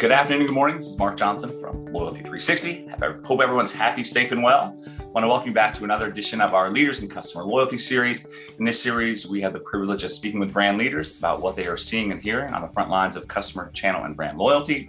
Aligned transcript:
Good 0.00 0.12
afternoon, 0.12 0.46
good 0.46 0.54
morning. 0.54 0.78
This 0.78 0.86
is 0.86 0.98
Mark 0.98 1.18
Johnson 1.18 1.50
from 1.60 1.84
Loyalty 1.92 2.20
360. 2.20 2.88
I 3.02 3.12
hope 3.22 3.42
everyone's 3.42 3.70
happy, 3.70 4.02
safe, 4.02 4.32
and 4.32 4.42
well. 4.42 4.74
I 4.98 5.04
want 5.04 5.24
to 5.24 5.28
welcome 5.28 5.48
you 5.48 5.54
back 5.54 5.74
to 5.74 5.84
another 5.84 6.06
edition 6.06 6.40
of 6.40 6.54
our 6.54 6.70
Leaders 6.70 7.02
in 7.02 7.08
Customer 7.10 7.44
Loyalty 7.44 7.76
series. 7.76 8.26
In 8.58 8.64
this 8.64 8.82
series, 8.82 9.26
we 9.26 9.42
have 9.42 9.52
the 9.52 9.60
privilege 9.60 10.02
of 10.02 10.10
speaking 10.10 10.40
with 10.40 10.54
brand 10.54 10.78
leaders 10.78 11.18
about 11.18 11.42
what 11.42 11.54
they 11.54 11.66
are 11.66 11.76
seeing 11.76 12.12
and 12.12 12.22
hearing 12.22 12.54
on 12.54 12.62
the 12.62 12.68
front 12.68 12.88
lines 12.88 13.14
of 13.14 13.28
customer 13.28 13.70
channel 13.72 14.04
and 14.04 14.16
brand 14.16 14.38
loyalty. 14.38 14.88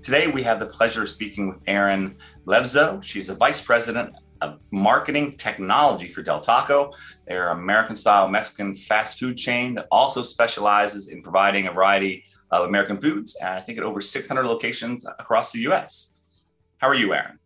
Today, 0.00 0.28
we 0.28 0.44
have 0.44 0.60
the 0.60 0.66
pleasure 0.66 1.02
of 1.02 1.08
speaking 1.08 1.48
with 1.48 1.58
Erin 1.66 2.14
Levzow. 2.46 3.02
She's 3.02 3.26
the 3.26 3.34
Vice 3.34 3.60
President 3.60 4.14
of 4.42 4.60
Marketing 4.70 5.36
Technology 5.36 6.06
for 6.06 6.22
Del 6.22 6.38
Taco. 6.38 6.92
They're 7.26 7.50
an 7.50 7.58
American 7.58 7.96
style 7.96 8.28
Mexican 8.28 8.76
fast 8.76 9.18
food 9.18 9.36
chain 9.36 9.74
that 9.74 9.88
also 9.90 10.22
specializes 10.22 11.08
in 11.08 11.20
providing 11.20 11.66
a 11.66 11.72
variety 11.72 12.22
of 12.52 12.68
American 12.68 12.98
foods. 12.98 13.36
And 13.40 13.48
I 13.48 13.60
think 13.60 13.78
at 13.78 13.84
over 13.84 14.00
600 14.00 14.44
locations 14.44 15.04
across 15.18 15.52
the 15.52 15.60
US. 15.70 16.16
How 16.78 16.88
are 16.88 16.94
you, 16.94 17.14
Erin? 17.14 17.38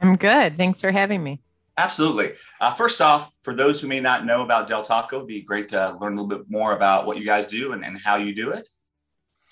I'm 0.00 0.16
good. 0.16 0.56
Thanks 0.56 0.80
for 0.80 0.90
having 0.90 1.22
me. 1.22 1.40
Absolutely. 1.76 2.34
Uh, 2.60 2.70
first 2.70 3.00
off, 3.00 3.34
for 3.42 3.54
those 3.54 3.80
who 3.80 3.88
may 3.88 4.00
not 4.00 4.26
know 4.26 4.42
about 4.42 4.68
Del 4.68 4.82
Taco, 4.82 5.16
it'd 5.16 5.28
be 5.28 5.40
great 5.40 5.68
to 5.70 5.96
learn 6.00 6.12
a 6.16 6.22
little 6.22 6.38
bit 6.38 6.50
more 6.50 6.74
about 6.74 7.06
what 7.06 7.16
you 7.16 7.24
guys 7.24 7.46
do 7.46 7.72
and, 7.72 7.84
and 7.84 7.98
how 7.98 8.16
you 8.16 8.34
do 8.34 8.50
it. 8.50 8.68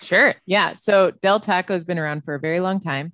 Sure. 0.01 0.31
Yeah. 0.45 0.73
So 0.73 1.11
Del 1.11 1.39
Taco 1.39 1.73
has 1.73 1.85
been 1.85 1.97
around 1.97 2.23
for 2.23 2.35
a 2.35 2.39
very 2.39 2.59
long 2.59 2.79
time. 2.79 3.13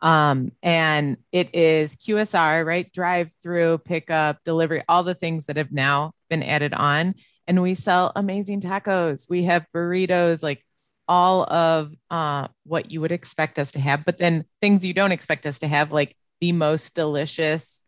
Um, 0.00 0.52
and 0.62 1.16
it 1.32 1.54
is 1.54 1.96
QSR, 1.96 2.64
right? 2.64 2.92
Drive 2.92 3.32
through, 3.42 3.78
pickup, 3.78 4.38
delivery, 4.44 4.82
all 4.88 5.02
the 5.02 5.14
things 5.14 5.46
that 5.46 5.56
have 5.56 5.72
now 5.72 6.12
been 6.28 6.42
added 6.42 6.74
on. 6.74 7.14
And 7.46 7.62
we 7.62 7.74
sell 7.74 8.12
amazing 8.16 8.60
tacos. 8.60 9.28
We 9.28 9.44
have 9.44 9.66
burritos, 9.74 10.42
like 10.42 10.64
all 11.08 11.44
of 11.52 11.94
uh, 12.10 12.48
what 12.64 12.90
you 12.90 13.00
would 13.00 13.12
expect 13.12 13.58
us 13.58 13.72
to 13.72 13.80
have, 13.80 14.04
but 14.04 14.18
then 14.18 14.44
things 14.60 14.86
you 14.86 14.94
don't 14.94 15.12
expect 15.12 15.46
us 15.46 15.58
to 15.60 15.68
have, 15.68 15.92
like 15.92 16.16
the 16.40 16.52
most 16.52 16.94
delicious 16.94 17.82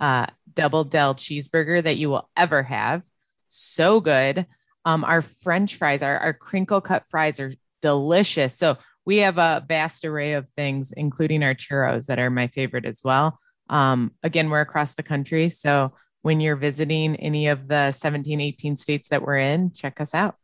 uh, 0.00 0.26
double 0.52 0.84
Del 0.84 1.14
cheeseburger 1.14 1.82
that 1.82 1.96
you 1.96 2.10
will 2.10 2.28
ever 2.36 2.62
have. 2.62 3.04
So 3.48 4.00
good. 4.00 4.46
Um, 4.84 5.04
our 5.04 5.22
French 5.22 5.76
fries, 5.76 6.02
our, 6.02 6.18
our 6.18 6.32
crinkle 6.32 6.80
cut 6.80 7.06
fries 7.08 7.40
are 7.40 7.52
delicious. 7.82 8.56
So 8.56 8.76
we 9.04 9.18
have 9.18 9.38
a 9.38 9.64
vast 9.66 10.04
array 10.04 10.34
of 10.34 10.48
things, 10.50 10.92
including 10.92 11.42
our 11.42 11.54
churros 11.54 12.06
that 12.06 12.18
are 12.18 12.30
my 12.30 12.48
favorite 12.48 12.84
as 12.84 13.02
well. 13.04 13.38
Um, 13.68 14.12
again, 14.22 14.50
we're 14.50 14.60
across 14.60 14.94
the 14.94 15.02
country. 15.02 15.48
So 15.48 15.92
when 16.22 16.40
you're 16.40 16.56
visiting 16.56 17.16
any 17.16 17.48
of 17.48 17.68
the 17.68 17.92
17, 17.92 18.40
18 18.40 18.76
states 18.76 19.08
that 19.08 19.22
we're 19.22 19.38
in, 19.38 19.72
check 19.72 20.00
us 20.00 20.14
out. 20.14 20.36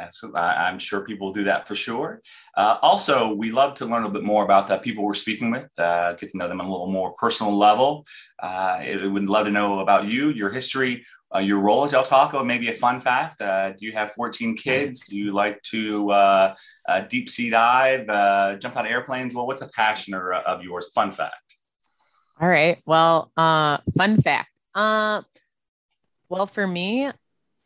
Absolutely. 0.00 0.40
I'm 0.40 0.78
sure 0.78 1.00
people 1.00 1.28
will 1.28 1.34
do 1.34 1.44
that 1.44 1.66
for 1.66 1.74
sure. 1.74 2.22
Uh, 2.56 2.78
also, 2.82 3.34
we 3.34 3.50
love 3.50 3.74
to 3.76 3.86
learn 3.86 4.04
a 4.04 4.08
bit 4.08 4.22
more 4.22 4.44
about 4.44 4.68
the 4.68 4.78
people 4.78 5.04
we're 5.04 5.14
speaking 5.14 5.50
with, 5.50 5.68
uh, 5.78 6.12
get 6.12 6.30
to 6.30 6.36
know 6.36 6.48
them 6.48 6.60
on 6.60 6.66
a 6.66 6.70
little 6.70 6.90
more 6.90 7.12
personal 7.14 7.56
level. 7.56 8.06
Uh, 8.40 8.80
would 9.02 9.28
love 9.28 9.46
to 9.46 9.50
know 9.50 9.80
about 9.80 10.06
you, 10.06 10.30
your 10.30 10.50
history, 10.50 11.04
uh, 11.34 11.40
your 11.40 11.58
role 11.58 11.84
at 11.84 11.90
Del 11.90 12.04
Taco, 12.04 12.44
maybe 12.44 12.68
a 12.68 12.74
fun 12.74 13.00
fact. 13.00 13.42
Uh, 13.42 13.70
do 13.70 13.84
you 13.86 13.92
have 13.92 14.12
14 14.12 14.56
kids? 14.56 15.06
Do 15.08 15.16
you 15.16 15.32
like 15.32 15.60
to 15.62 16.10
uh, 16.10 16.54
deep 17.08 17.28
sea 17.28 17.50
dive, 17.50 18.06
jump 18.60 18.76
out 18.76 18.86
of 18.86 18.92
airplanes? 18.92 19.34
Well, 19.34 19.48
what's 19.48 19.62
a 19.62 19.68
passion 19.68 20.14
or, 20.14 20.32
of 20.32 20.62
yours? 20.62 20.86
Fun 20.94 21.10
fact. 21.10 21.34
All 22.40 22.48
right. 22.48 22.80
Well, 22.86 23.32
fun 23.36 24.20
fact. 24.22 24.50
well, 24.74 25.26
for 26.46 26.66
me, 26.68 27.10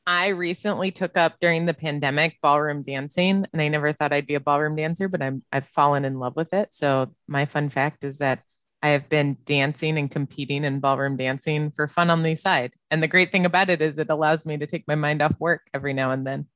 I 0.06 0.28
recently 0.28 0.90
took 0.90 1.16
up 1.16 1.36
during 1.40 1.66
the 1.66 1.74
pandemic 1.74 2.38
ballroom 2.42 2.82
dancing, 2.82 3.46
and 3.52 3.62
I 3.62 3.68
never 3.68 3.92
thought 3.92 4.12
I'd 4.12 4.26
be 4.26 4.34
a 4.34 4.40
ballroom 4.40 4.76
dancer, 4.76 5.08
but 5.08 5.22
I'm 5.22 5.44
I've 5.52 5.66
fallen 5.66 6.04
in 6.04 6.18
love 6.18 6.34
with 6.36 6.52
it. 6.52 6.74
So 6.74 7.14
my 7.28 7.44
fun 7.44 7.68
fact 7.68 8.04
is 8.04 8.18
that 8.18 8.42
I 8.82 8.88
have 8.88 9.08
been 9.08 9.36
dancing 9.44 9.96
and 9.96 10.10
competing 10.10 10.64
in 10.64 10.80
ballroom 10.80 11.16
dancing 11.16 11.70
for 11.70 11.86
fun 11.86 12.10
on 12.10 12.24
the 12.24 12.34
side. 12.34 12.72
And 12.90 13.00
the 13.00 13.08
great 13.08 13.30
thing 13.30 13.46
about 13.46 13.70
it 13.70 13.80
is 13.80 13.98
it 13.98 14.10
allows 14.10 14.44
me 14.44 14.58
to 14.58 14.66
take 14.66 14.88
my 14.88 14.96
mind 14.96 15.22
off 15.22 15.38
work 15.38 15.62
every 15.72 15.92
now 15.92 16.10
and 16.10 16.26
then. 16.26 16.46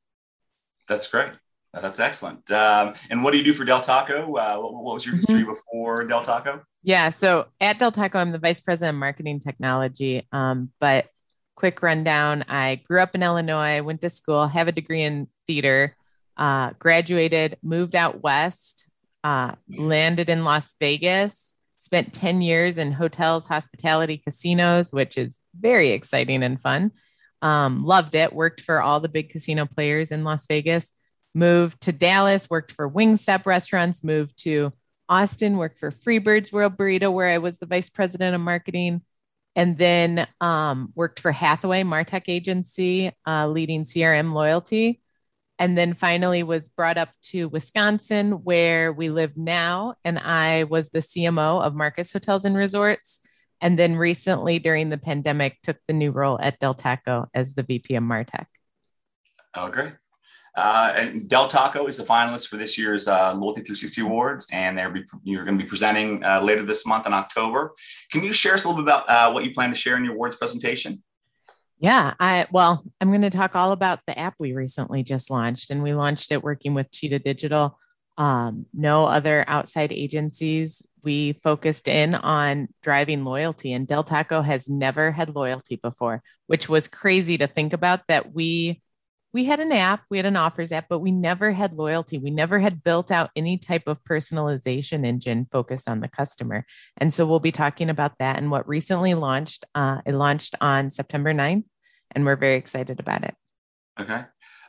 That's 0.89 1.07
great. 1.07 1.31
That's 1.73 2.01
excellent. 2.01 2.51
Um, 2.51 2.95
and 3.11 3.23
what 3.23 3.33
do 3.33 3.39
you 3.39 3.45
do 3.45 3.53
for 3.53 3.65
Del 3.65 3.81
Taco? 3.81 4.35
Uh, 4.35 4.57
what, 4.57 4.75
what, 4.75 4.95
was 4.95 5.07
your 5.07 5.15
history 5.15 5.41
mm-hmm. 5.41 5.51
before 5.51 6.05
Del 6.05 6.23
Taco? 6.23 6.63
Yeah, 6.83 7.11
so 7.11 7.47
at 7.61 7.79
Del 7.79 7.93
Taco, 7.93 8.19
I'm 8.19 8.33
the 8.33 8.39
vice 8.39 8.61
president 8.61 8.97
of 8.97 9.01
marketing 9.01 9.39
technology. 9.39 10.27
Um, 10.33 10.71
but 10.81 11.09
quick 11.57 11.83
rundown 11.83 12.45
I 12.49 12.77
grew 12.87 13.01
up 13.01 13.15
in 13.15 13.23
Illinois, 13.23 13.83
went 13.83 14.03
to 14.03 14.11
school, 14.11 14.47
have 14.47 14.69
a 14.69 14.73
degree 14.73 15.03
in 15.03 15.27
theater, 15.47 15.97
uh, 16.37 16.73
graduated, 16.79 17.57
moved 17.63 17.97
out 17.97 18.23
west, 18.23 18.89
uh, 19.25 19.57
landed 19.77 20.29
in 20.31 20.45
Las 20.45 20.77
Vegas, 20.79 21.55
spent 21.79 22.13
10 22.13 22.43
years 22.43 22.79
in 22.79 22.93
hotels, 22.93 23.47
hospitality, 23.47 24.19
casinos, 24.19 24.93
which 24.93 25.17
is 25.19 25.41
very 25.59 25.91
exciting 25.91 26.43
and 26.43 26.61
fun. 26.61 26.93
Um, 27.43 27.79
loved 27.79 28.15
it, 28.15 28.33
worked 28.33 28.61
for 28.61 28.81
all 28.81 29.01
the 29.01 29.09
big 29.09 29.31
casino 29.31 29.67
players 29.67 30.11
in 30.11 30.25
Las 30.25 30.47
Vegas, 30.47 30.93
moved 31.35 31.81
to 31.83 31.93
Dallas, 31.93 32.51
worked 32.51 32.73
for 32.73 32.91
Wingstop 32.91 33.47
restaurants, 33.47 34.05
moved 34.05 34.43
to 34.45 34.73
Austin, 35.09 35.57
worked 35.57 35.79
for 35.79 35.91
Freebird's 35.91 36.53
World 36.53 36.77
Burrito, 36.77 37.13
where 37.13 37.29
I 37.29 37.39
was 37.39 37.59
the 37.59 37.67
vice 37.67 37.91
president 37.91 38.35
of 38.35 38.41
marketing 38.41 39.03
and 39.57 39.79
then 39.79 40.27
um, 40.43 40.93
worked 40.95 41.19
for 41.19 41.33
Hathway 41.33 41.83
Martech 41.83 42.25
Agency, 42.29 43.11
uh, 43.27 43.49
leading 43.49 43.85
CRM 43.85 44.35
loyalty. 44.35 45.01
And 45.59 45.77
then 45.77 45.95
finally 45.95 46.43
was 46.43 46.69
brought 46.69 46.99
up 46.99 47.09
to 47.31 47.49
Wisconsin, 47.49 48.45
where 48.45 48.93
we 48.93 49.09
live 49.09 49.39
now. 49.39 49.95
And 50.05 50.19
I 50.19 50.65
was 50.65 50.91
the 50.91 50.99
CMO 50.99 51.63
of 51.63 51.75
Marcus 51.75 52.13
Hotels 52.13 52.45
and 52.45 52.55
Resorts. 52.55 53.21
And 53.63 53.79
then 53.79 53.97
recently, 53.97 54.59
during 54.59 54.91
the 54.91 54.99
pandemic, 54.99 55.57
took 55.63 55.79
the 55.89 55.95
new 55.95 56.11
role 56.11 56.39
at 56.39 56.59
Del 56.59 56.75
Taco 56.75 57.31
as 57.33 57.55
the 57.55 57.63
VP 57.63 57.95
of 57.95 58.05
Martech. 58.05 58.45
Oh, 59.55 59.71
great. 59.71 59.95
Uh, 60.57 60.95
and 60.97 61.29
Del 61.29 61.49
Taco 61.49 61.87
is 61.87 61.99
the 61.99 62.03
finalist 62.03 62.49
for 62.49 62.57
this 62.57 62.79
year's 62.79 63.07
uh, 63.07 63.35
Loyalty 63.35 63.61
360 63.61 64.01
Awards, 64.01 64.47
and 64.51 64.79
they're 64.79 64.89
be, 64.89 65.05
you're 65.23 65.45
going 65.45 65.59
to 65.59 65.63
be 65.63 65.69
presenting 65.69 66.25
uh, 66.25 66.41
later 66.41 66.65
this 66.65 66.87
month 66.87 67.07
in 67.07 67.13
October. 67.13 67.75
Can 68.11 68.25
you 68.25 68.33
share 68.33 68.55
us 68.55 68.65
a 68.65 68.69
little 68.69 68.83
bit 68.83 68.91
about 68.91 69.09
uh, 69.09 69.31
what 69.33 69.45
you 69.45 69.53
plan 69.53 69.69
to 69.69 69.77
share 69.77 69.99
in 69.99 70.05
your 70.05 70.15
awards 70.15 70.37
presentation? 70.37 71.03
Yeah, 71.79 72.15
I 72.19 72.47
well, 72.51 72.83
I'm 73.03 73.11
going 73.11 73.21
to 73.21 73.29
talk 73.29 73.55
all 73.55 73.73
about 73.73 74.01
the 74.07 74.19
app 74.19 74.35
we 74.39 74.55
recently 74.55 75.03
just 75.03 75.31
launched, 75.31 75.71
and 75.71 75.83
we 75.83 75.93
launched 75.93 76.33
it 76.33 76.43
working 76.43 76.73
with 76.73 76.91
Cheetah 76.91 77.19
Digital. 77.19 77.79
Um, 78.17 78.65
no 78.73 79.05
other 79.05 79.45
outside 79.47 79.93
agencies. 79.93 80.87
We 81.03 81.35
focused 81.35 81.87
in 81.87 82.15
on 82.15 82.69
driving 82.83 83.27
loyalty, 83.27 83.75
and 83.75 83.87
Del 83.87 84.05
Taco 84.05 84.41
has 84.41 84.71
never 84.71 85.11
had 85.13 85.37
loyalty 85.37 85.77
before, 85.77 86.23
which 86.47 86.67
was 86.67 86.89
crazy 86.89 87.37
to 87.37 87.47
think 87.47 87.75
about. 87.75 88.01
That 88.09 88.33
we 88.35 88.81
we 89.37 89.45
had 89.45 89.61
an 89.61 89.71
app, 89.71 90.03
we 90.09 90.17
had 90.17 90.25
an 90.25 90.35
offers 90.35 90.73
app, 90.73 90.87
but 90.89 91.01
we 91.01 91.13
never 91.13 91.53
had 91.53 91.75
loyalty. 91.75 92.17
We 92.17 92.31
never 92.31 92.59
had 92.59 92.83
built 92.83 93.11
out 93.11 93.29
any 93.37 93.59
type 93.59 93.87
of 93.87 94.03
personalization 94.03 95.05
engine 95.05 95.47
focused 95.53 95.91
on 95.91 96.01
the 96.01 96.09
customer. 96.09 96.65
And 96.97 97.13
so 97.13 97.27
we'll 97.27 97.39
be 97.39 97.53
talking 97.53 97.91
about 97.91 98.17
that 98.19 98.39
and 98.39 98.51
what 98.51 98.67
recently 98.67 99.13
launched. 99.13 99.67
Uh, 99.75 100.01
it 100.07 100.15
launched 100.15 100.55
on 100.63 100.89
September 100.89 101.35
9th, 101.35 101.65
and 102.13 102.25
we're 102.25 102.37
very 102.37 102.55
excited 102.55 102.99
about 102.99 103.25
it. 103.25 103.35
Okay. 104.01 104.25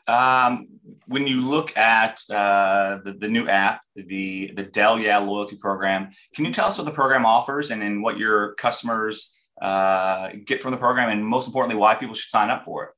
Um, 0.06 0.67
when 1.06 1.27
you 1.27 1.39
look 1.39 1.77
at 1.77 2.22
uh, 2.29 3.00
the, 3.06 3.13
the 3.13 3.29
new 3.29 3.47
app, 3.47 3.79
the, 3.95 4.51
the 4.53 4.63
Del 4.63 5.00
Yeah 5.00 5.19
loyalty 5.19 5.56
program, 5.56 6.09
can 6.35 6.44
you 6.44 6.51
tell 6.51 6.67
us 6.67 6.77
what 6.77 6.83
the 6.83 6.91
program 6.91 7.25
offers 7.25 7.72
and, 7.72 7.81
and 7.81 8.03
what 8.03 8.17
your 8.17 8.53
customers 8.56 9.33
uh, 9.61 10.31
get 10.44 10.61
from 10.61 10.72
the 10.72 10.77
program, 10.77 11.07
and 11.07 11.25
most 11.25 11.47
importantly, 11.47 11.79
why 11.79 11.95
people 11.95 12.16
should 12.16 12.29
sign 12.29 12.50
up 12.50 12.66
for 12.66 12.83
it? 12.83 12.89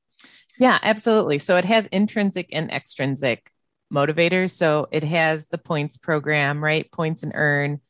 Yeah, 0.60 0.78
absolutely. 0.82 1.38
So 1.38 1.56
it 1.56 1.64
has 1.64 1.86
intrinsic 1.86 2.50
and 2.52 2.70
extrinsic 2.70 3.50
motivators. 3.92 4.50
So 4.50 4.88
it 4.92 5.02
has 5.04 5.46
the 5.46 5.56
points 5.56 5.96
program, 5.96 6.62
right? 6.62 6.90
Points 6.92 7.22
and 7.22 7.32
earn. 7.34 7.80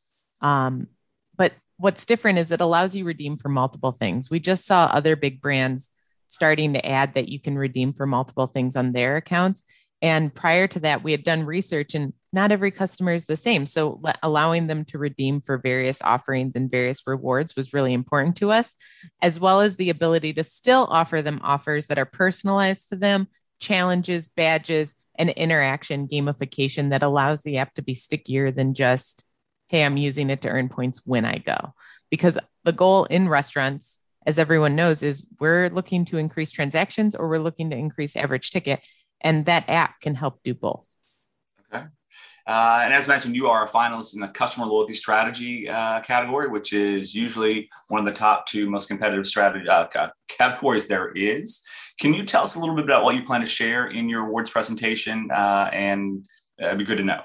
Um, 0.41 0.87
but 1.37 1.53
what's 1.79 2.07
different 2.07 2.39
is 2.39 2.53
it 2.53 2.61
allows 2.61 2.95
you 2.95 3.05
redeem 3.05 3.37
for 3.39 3.49
multiple 3.49 3.91
things. 3.91 4.31
We 4.31 4.39
just 4.39 4.67
saw 4.67 4.85
other 4.85 5.17
big 5.17 5.43
brands 5.43 5.91
starting 6.29 6.75
to 6.75 6.87
add 6.87 7.15
that 7.15 7.29
you 7.29 7.41
can 7.41 7.59
redeem 7.59 7.93
for 7.93 8.07
multiple 8.07 8.47
things 8.47 8.77
on 8.77 8.93
their 8.93 9.17
accounts. 9.17 9.65
And 10.03 10.35
prior 10.35 10.67
to 10.69 10.81
that, 10.81 11.03
we 11.03 11.13
had 11.13 11.23
done 11.23 11.45
research 11.45 11.95
and 11.95 12.13
not 12.33 12.53
every 12.53 12.71
customer 12.71 13.13
is 13.13 13.27
the 13.27 13.37
same. 13.37 13.67
So 13.67 14.01
allowing 14.23 14.67
them 14.67 14.85
to 14.87 14.99
redeem 14.99 15.41
for 15.41 15.59
various 15.59 16.01
offerings 16.01 16.57
and 16.57 16.71
various 16.71 17.07
rewards 17.07 17.57
was 17.57 17.73
really 17.73 17.93
important 17.93 18.37
to 18.37 18.53
us, 18.53 18.77
as 19.21 19.41
well 19.41 19.61
as 19.61 19.77
the 19.77 19.91
ability 19.91 20.33
to 20.35 20.45
still 20.45 20.87
offer 20.91 21.23
them 21.23 21.41
offers 21.43 21.89
that 21.89 21.99
are 21.99 22.07
personalized 22.07 22.89
to 22.91 22.97
them, 22.97 23.29
challenges, 23.61 24.29
badges, 24.29 24.95
and 25.19 25.31
interaction 25.31 26.09
gamification 26.09 26.91
that 26.91 27.03
allows 27.03 27.43
the 27.43 27.59
app 27.59 27.75
to 27.75 27.83
be 27.83 27.95
stickier 27.95 28.51
than 28.51 28.75
just, 28.75 29.25
hey, 29.69 29.85
I'm 29.85 29.99
using 29.99 30.31
it 30.31 30.43
to 30.43 30.49
earn 30.49 30.69
points 30.69 31.03
when 31.05 31.25
I 31.27 31.39
go. 31.39 31.75
Because 32.11 32.39
the 32.65 32.73
goal 32.73 33.05
in 33.05 33.29
restaurants, 33.29 33.99
as 34.25 34.39
everyone 34.39 34.77
knows, 34.77 35.03
is 35.03 35.27
we're 35.39 35.69
looking 35.69 36.05
to 36.07 36.19
increase 36.19 36.53
transactions 36.53 37.15
or 37.15 37.29
we're 37.29 37.39
looking 37.39 37.71
to 37.71 37.77
increase 37.77 38.17
average 38.17 38.51
ticket. 38.51 38.81
And 39.21 39.45
that 39.47 39.69
app 39.69 40.01
can 40.01 40.15
help 40.15 40.43
do 40.43 40.55
both. 40.55 40.95
Okay. 41.73 41.85
Uh, 42.47 42.81
and 42.83 42.95
as 42.95 43.07
mentioned, 43.07 43.37
you 43.37 43.49
are 43.49 43.65
a 43.65 43.69
finalist 43.69 44.15
in 44.15 44.21
the 44.21 44.29
customer 44.29 44.67
loyalty 44.67 44.95
strategy 44.95 45.69
uh, 45.69 46.01
category, 46.01 46.49
which 46.49 46.73
is 46.73 47.15
usually 47.15 47.69
one 47.89 48.01
of 48.01 48.07
the 48.07 48.19
top 48.19 48.47
two 48.47 48.69
most 48.69 48.89
competitive 48.89 49.27
strategy 49.27 49.69
uh, 49.69 49.87
categories 50.29 50.89
there 50.89 51.13
is. 51.13 51.63
Can 52.01 52.15
you 52.15 52.25
tell 52.25 52.43
us 52.43 52.55
a 52.55 52.59
little 52.59 52.75
bit 52.75 52.85
about 52.85 53.05
what 53.05 53.15
you 53.15 53.23
plan 53.25 53.43
to 53.43 53.47
share 53.47 53.89
in 53.89 54.09
your 54.09 54.27
awards 54.27 54.51
presentation? 54.51 55.31
Uh, 55.31 55.69
and 55.73 56.27
it'd 56.59 56.79
be 56.79 56.85
good 56.85 56.99
to 56.99 57.05
know. 57.05 57.21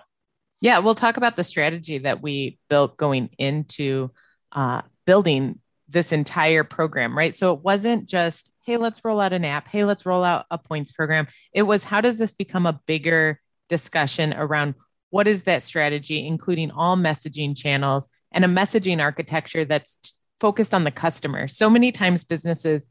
Yeah, 0.62 0.80
we'll 0.80 0.96
talk 0.96 1.18
about 1.18 1.36
the 1.36 1.44
strategy 1.44 2.00
that 2.00 2.22
we 2.22 2.60
built 2.70 2.98
going 2.98 3.30
into 3.38 4.12
uh, 4.52 4.82
building 5.06 5.60
this 5.88 6.12
entire 6.12 6.64
program, 6.64 7.18
right? 7.18 7.34
So 7.34 7.54
it 7.54 7.62
wasn't 7.62 8.08
just, 8.08 8.52
hey, 8.66 8.78
let's 8.78 9.06
roll 9.06 9.22
out 9.22 9.34
an 9.34 9.46
app. 9.46 9.68
Hey, 9.68 9.84
let's 9.84 10.06
roll 10.06 10.24
out 10.24 10.46
a 10.50 10.58
points 10.58 10.92
program. 10.92 11.28
It 11.54 11.64
was, 11.64 11.84
how 11.84 12.02
does 12.02 12.18
this 12.18 12.34
become 12.34 12.66
a 12.66 12.80
bigger 12.88 13.40
discussion 13.70 14.34
around 14.34 14.76
what 15.12 15.28
is 15.28 15.44
that 15.44 15.64
strategy, 15.64 16.26
including 16.26 16.72
all 16.72 16.98
messaging 16.98 17.56
channels 17.56 18.10
and 18.32 18.44
a 18.44 18.48
messaging 18.48 19.02
architecture 19.02 19.66
that's 19.66 19.98
focused 20.40 20.74
on 20.74 20.84
the 20.84 20.92
customer? 20.92 21.48
So 21.48 21.70
many 21.70 21.92
times 21.92 22.24
businesses 22.24 22.88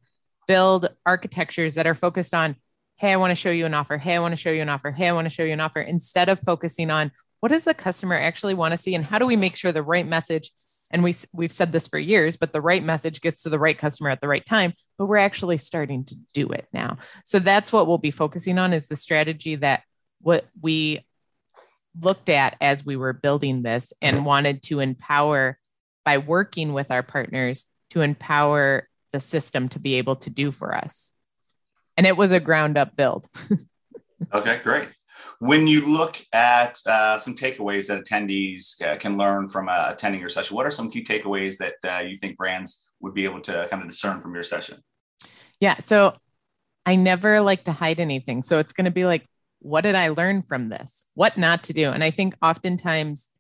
build 0.46 0.88
architectures 1.04 1.74
that 1.74 1.86
are 1.86 1.94
focused 1.94 2.34
on, 2.34 2.56
hey, 2.96 3.12
I 3.12 3.16
want 3.16 3.32
to 3.32 3.34
show 3.34 3.50
you 3.50 3.66
an 3.66 3.74
offer. 3.74 3.98
Hey, 3.98 4.14
I 4.14 4.20
want 4.20 4.32
to 4.32 4.36
show 4.36 4.52
you 4.52 4.62
an 4.62 4.68
offer. 4.68 4.92
Hey, 4.92 5.08
I 5.08 5.12
want 5.12 5.24
to 5.24 5.30
show 5.30 5.42
you 5.42 5.52
an 5.52 5.60
offer, 5.60 5.80
instead 5.80 6.28
of 6.28 6.38
focusing 6.38 6.90
on 6.90 7.10
what 7.40 7.48
does 7.48 7.64
the 7.64 7.74
customer 7.74 8.16
actually 8.16 8.54
want 8.54 8.72
to 8.72 8.78
see 8.78 8.94
and 8.94 9.04
how 9.04 9.18
do 9.18 9.26
we 9.26 9.36
make 9.36 9.56
sure 9.56 9.72
the 9.72 9.82
right 9.82 10.06
message 10.06 10.50
and 10.94 11.02
we 11.02 11.12
we've 11.34 11.52
said 11.52 11.72
this 11.72 11.88
for 11.88 11.98
years 11.98 12.36
but 12.36 12.52
the 12.52 12.60
right 12.60 12.82
message 12.82 13.20
gets 13.20 13.42
to 13.42 13.50
the 13.50 13.58
right 13.58 13.76
customer 13.76 14.08
at 14.08 14.20
the 14.20 14.28
right 14.28 14.46
time 14.46 14.72
but 14.98 15.06
we're 15.06 15.16
actually 15.16 15.58
starting 15.58 16.04
to 16.04 16.16
do 16.32 16.48
it 16.48 16.66
now. 16.72 16.98
So 17.24 17.38
that's 17.38 17.72
what 17.72 17.86
we'll 17.86 17.98
be 17.98 18.10
focusing 18.10 18.58
on 18.58 18.72
is 18.72 18.88
the 18.88 18.96
strategy 18.96 19.56
that 19.56 19.82
what 20.20 20.46
we 20.60 21.04
looked 22.00 22.28
at 22.28 22.56
as 22.60 22.84
we 22.84 22.96
were 22.96 23.12
building 23.12 23.62
this 23.62 23.92
and 24.00 24.24
wanted 24.24 24.62
to 24.64 24.80
empower 24.80 25.58
by 26.04 26.18
working 26.18 26.72
with 26.72 26.90
our 26.90 27.02
partners 27.02 27.66
to 27.90 28.00
empower 28.00 28.88
the 29.12 29.20
system 29.20 29.68
to 29.70 29.78
be 29.78 29.94
able 29.94 30.16
to 30.16 30.30
do 30.30 30.50
for 30.50 30.74
us. 30.74 31.12
And 31.96 32.06
it 32.06 32.16
was 32.16 32.32
a 32.32 32.40
ground 32.40 32.78
up 32.78 32.96
build. 32.96 33.26
Okay 34.32 34.58
great 34.62 34.88
when 35.38 35.66
you 35.66 35.92
look 35.92 36.16
at 36.32 36.78
uh, 36.86 37.18
some 37.18 37.34
takeaways 37.34 37.88
that 37.88 38.04
attendees 38.04 38.80
uh, 38.82 38.96
can 38.96 39.16
learn 39.16 39.48
from 39.48 39.68
uh, 39.68 39.86
attending 39.88 40.20
your 40.20 40.30
session, 40.30 40.56
what 40.56 40.66
are 40.66 40.70
some 40.70 40.90
key 40.90 41.04
takeaways 41.04 41.58
that 41.58 41.74
uh, 41.84 42.00
you 42.00 42.16
think 42.16 42.36
brands 42.36 42.90
would 43.00 43.14
be 43.14 43.24
able 43.24 43.40
to 43.42 43.66
kind 43.70 43.82
of 43.82 43.88
discern 43.88 44.20
from 44.20 44.34
your 44.34 44.42
session? 44.42 44.78
Yeah. 45.60 45.78
So 45.78 46.16
I 46.86 46.96
never 46.96 47.40
like 47.40 47.64
to 47.64 47.72
hide 47.72 48.00
anything. 48.00 48.42
So 48.42 48.58
it's 48.58 48.72
going 48.72 48.86
to 48.86 48.90
be 48.90 49.06
like, 49.06 49.26
what 49.60 49.82
did 49.82 49.94
I 49.94 50.08
learn 50.08 50.42
from 50.42 50.68
this? 50.68 51.06
What 51.14 51.36
not 51.38 51.64
to 51.64 51.72
do? 51.72 51.90
And 51.90 52.04
I 52.04 52.10
think 52.10 52.34
oftentimes 52.42 53.30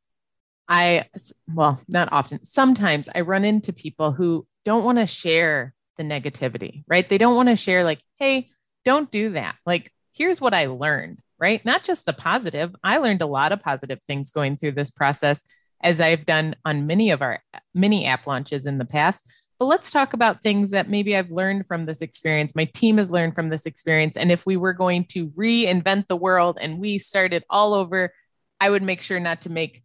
I, 0.66 1.04
well, 1.52 1.80
not 1.88 2.08
often, 2.12 2.44
sometimes 2.44 3.08
I 3.14 3.20
run 3.20 3.44
into 3.44 3.72
people 3.72 4.12
who 4.12 4.46
don't 4.64 4.84
want 4.84 4.98
to 4.98 5.06
share 5.06 5.74
the 5.96 6.02
negativity, 6.02 6.82
right? 6.88 7.06
They 7.06 7.18
don't 7.18 7.36
want 7.36 7.50
to 7.50 7.56
share, 7.56 7.84
like, 7.84 8.00
hey, 8.18 8.48
don't 8.84 9.10
do 9.10 9.30
that. 9.30 9.56
Like, 9.66 9.92
here's 10.14 10.40
what 10.40 10.54
I 10.54 10.66
learned 10.66 11.18
right? 11.38 11.64
Not 11.64 11.82
just 11.82 12.06
the 12.06 12.12
positive. 12.12 12.74
I 12.82 12.98
learned 12.98 13.22
a 13.22 13.26
lot 13.26 13.52
of 13.52 13.60
positive 13.60 14.02
things 14.02 14.30
going 14.30 14.56
through 14.56 14.72
this 14.72 14.90
process, 14.90 15.44
as 15.82 16.00
I've 16.00 16.26
done 16.26 16.54
on 16.64 16.86
many 16.86 17.10
of 17.10 17.22
our 17.22 17.42
mini 17.74 18.06
app 18.06 18.26
launches 18.26 18.66
in 18.66 18.78
the 18.78 18.84
past. 18.84 19.32
But 19.58 19.66
let's 19.66 19.90
talk 19.90 20.14
about 20.14 20.40
things 20.40 20.70
that 20.70 20.88
maybe 20.88 21.16
I've 21.16 21.30
learned 21.30 21.66
from 21.66 21.86
this 21.86 22.02
experience. 22.02 22.56
My 22.56 22.64
team 22.64 22.98
has 22.98 23.10
learned 23.10 23.34
from 23.34 23.50
this 23.50 23.66
experience. 23.66 24.16
And 24.16 24.32
if 24.32 24.46
we 24.46 24.56
were 24.56 24.72
going 24.72 25.04
to 25.10 25.28
reinvent 25.30 26.08
the 26.08 26.16
world 26.16 26.58
and 26.60 26.78
we 26.78 26.98
started 26.98 27.44
all 27.48 27.74
over, 27.74 28.12
I 28.60 28.70
would 28.70 28.82
make 28.82 29.00
sure 29.00 29.20
not 29.20 29.42
to 29.42 29.50
make 29.50 29.82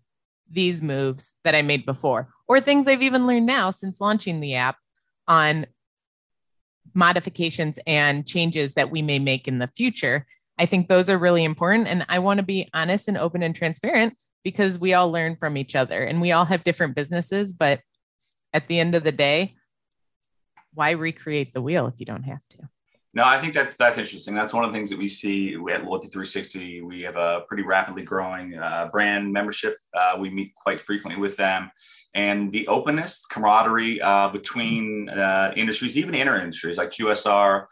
these 0.49 0.81
moves 0.81 1.35
that 1.43 1.53
I 1.53 1.61
made 1.61 1.85
before, 1.85 2.29
or 2.47 2.59
things 2.59 2.87
I've 2.87 3.03
even 3.03 3.27
learned 3.27 3.45
now 3.45 3.69
since 3.69 4.01
launching 4.01 4.39
the 4.39 4.55
app 4.55 4.77
on 5.27 5.67
modifications 6.95 7.77
and 7.85 8.27
changes 8.27 8.73
that 8.73 8.89
we 8.89 9.03
may 9.03 9.19
make 9.19 9.47
in 9.47 9.59
the 9.59 9.69
future 9.75 10.25
I 10.59 10.65
think 10.65 10.87
those 10.87 11.09
are 11.09 11.17
really 11.17 11.43
important. 11.43 11.87
And 11.87 12.05
I 12.09 12.19
want 12.19 12.39
to 12.39 12.45
be 12.45 12.69
honest 12.73 13.07
and 13.07 13.17
open 13.17 13.41
and 13.41 13.55
transparent 13.55 14.15
because 14.43 14.77
we 14.77 14.93
all 14.93 15.11
learn 15.11 15.37
from 15.37 15.57
each 15.57 15.75
other 15.75 16.03
and 16.03 16.21
we 16.21 16.31
all 16.33 16.45
have 16.45 16.63
different 16.63 16.95
businesses. 16.95 17.53
But 17.53 17.79
at 18.53 18.67
the 18.67 18.79
end 18.79 18.93
of 18.93 19.03
the 19.03 19.11
day, 19.11 19.53
why 20.73 20.91
recreate 20.91 21.53
the 21.53 21.61
wheel 21.61 21.87
if 21.87 21.95
you 21.97 22.05
don't 22.05 22.23
have 22.23 22.45
to? 22.49 22.69
No, 23.13 23.25
I 23.25 23.39
think 23.39 23.53
that 23.55 23.75
that's 23.77 23.97
interesting. 23.97 24.35
That's 24.35 24.53
one 24.53 24.63
of 24.63 24.71
the 24.71 24.77
things 24.77 24.91
that 24.91 24.99
we 24.99 25.07
see 25.07 25.53
at 25.53 25.83
Loyalty 25.83 26.09
360. 26.09 26.81
We 26.81 27.01
have 27.01 27.15
a 27.15 27.41
pretty 27.47 27.63
rapidly 27.63 28.03
growing 28.03 28.55
uh, 28.55 28.89
brand 28.91 29.33
membership. 29.33 29.77
Uh, 29.93 30.17
we 30.19 30.29
meet 30.29 30.53
quite 30.53 30.79
frequently 30.79 31.19
with 31.19 31.35
them, 31.35 31.71
and 32.13 32.51
the 32.51 32.67
openness, 32.67 33.25
camaraderie 33.25 33.99
uh, 33.99 34.29
between 34.29 35.09
uh, 35.09 35.53
industries, 35.55 35.97
even 35.97 36.13
inner 36.13 36.37
industries 36.37 36.77
like 36.77 36.91
QSR, 36.91 37.65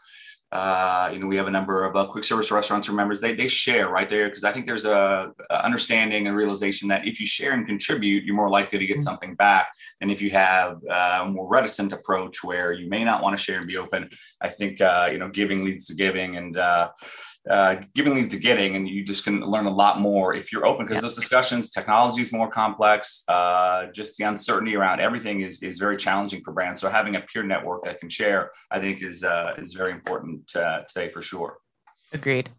uh, 0.50 1.10
you 1.12 1.18
know, 1.18 1.26
we 1.26 1.36
have 1.36 1.46
a 1.46 1.50
number 1.50 1.84
of 1.84 1.94
uh, 1.94 2.06
quick 2.06 2.24
service 2.24 2.50
restaurants 2.50 2.88
or 2.88 2.92
members. 2.92 3.20
They, 3.20 3.34
they 3.34 3.48
share 3.48 3.90
right 3.90 4.08
there 4.08 4.28
because 4.28 4.44
I 4.44 4.52
think 4.52 4.64
there's 4.64 4.86
a, 4.86 5.32
a, 5.50 5.64
understanding 5.64 6.26
and 6.26 6.34
realization 6.34 6.88
that 6.88 7.06
if 7.06 7.20
you 7.20 7.26
share 7.26 7.52
and 7.52 7.66
contribute, 7.66 8.24
you're 8.24 8.34
more 8.34 8.48
likely 8.48 8.78
to 8.78 8.86
get 8.86 8.94
mm-hmm. 8.94 9.02
something 9.02 9.34
back 9.34 9.70
than 10.00 10.08
if 10.08 10.22
you 10.22 10.30
have 10.30 10.78
uh, 10.90 11.20
a 11.22 11.28
more 11.28 11.46
reticent 11.48 11.92
approach 11.92 12.42
where 12.42 12.72
you 12.72 12.88
may 12.88 13.04
not 13.04 13.22
want 13.22 13.36
to 13.36 13.42
share 13.42 13.58
and 13.58 13.66
be 13.66 13.76
open. 13.76 14.08
I 14.40 14.48
think 14.48 14.80
uh, 14.80 15.10
you 15.12 15.18
know, 15.18 15.28
giving 15.28 15.64
leads 15.64 15.84
to 15.86 15.94
giving, 15.94 16.36
and 16.36 16.56
uh, 17.48 17.76
giving 17.94 18.14
leads 18.14 18.28
to 18.28 18.38
getting, 18.38 18.76
and 18.76 18.88
you 18.88 19.04
just 19.04 19.24
can 19.24 19.40
learn 19.40 19.66
a 19.66 19.70
lot 19.70 20.00
more 20.00 20.34
if 20.34 20.52
you're 20.52 20.66
open 20.66 20.84
because 20.84 20.96
yeah. 20.96 21.02
those 21.02 21.14
discussions, 21.14 21.70
technology 21.70 22.20
is 22.20 22.32
more 22.32 22.50
complex. 22.50 23.24
Uh, 23.28 23.86
just 23.94 24.16
the 24.16 24.24
uncertainty 24.24 24.76
around 24.76 25.00
everything 25.00 25.40
is 25.40 25.62
is 25.62 25.78
very 25.78 25.96
challenging 25.96 26.42
for 26.42 26.52
brands. 26.52 26.80
So 26.80 26.90
having 26.90 27.16
a 27.16 27.20
peer 27.20 27.42
network 27.42 27.84
that 27.84 28.00
can 28.00 28.10
share, 28.10 28.50
I 28.70 28.80
think, 28.80 29.02
is 29.02 29.24
uh, 29.24 29.54
is 29.58 29.72
very 29.72 29.92
important 29.92 30.54
uh, 30.54 30.82
today 30.88 31.08
for 31.08 31.22
sure. 31.22 31.58
Agreed. 32.12 32.50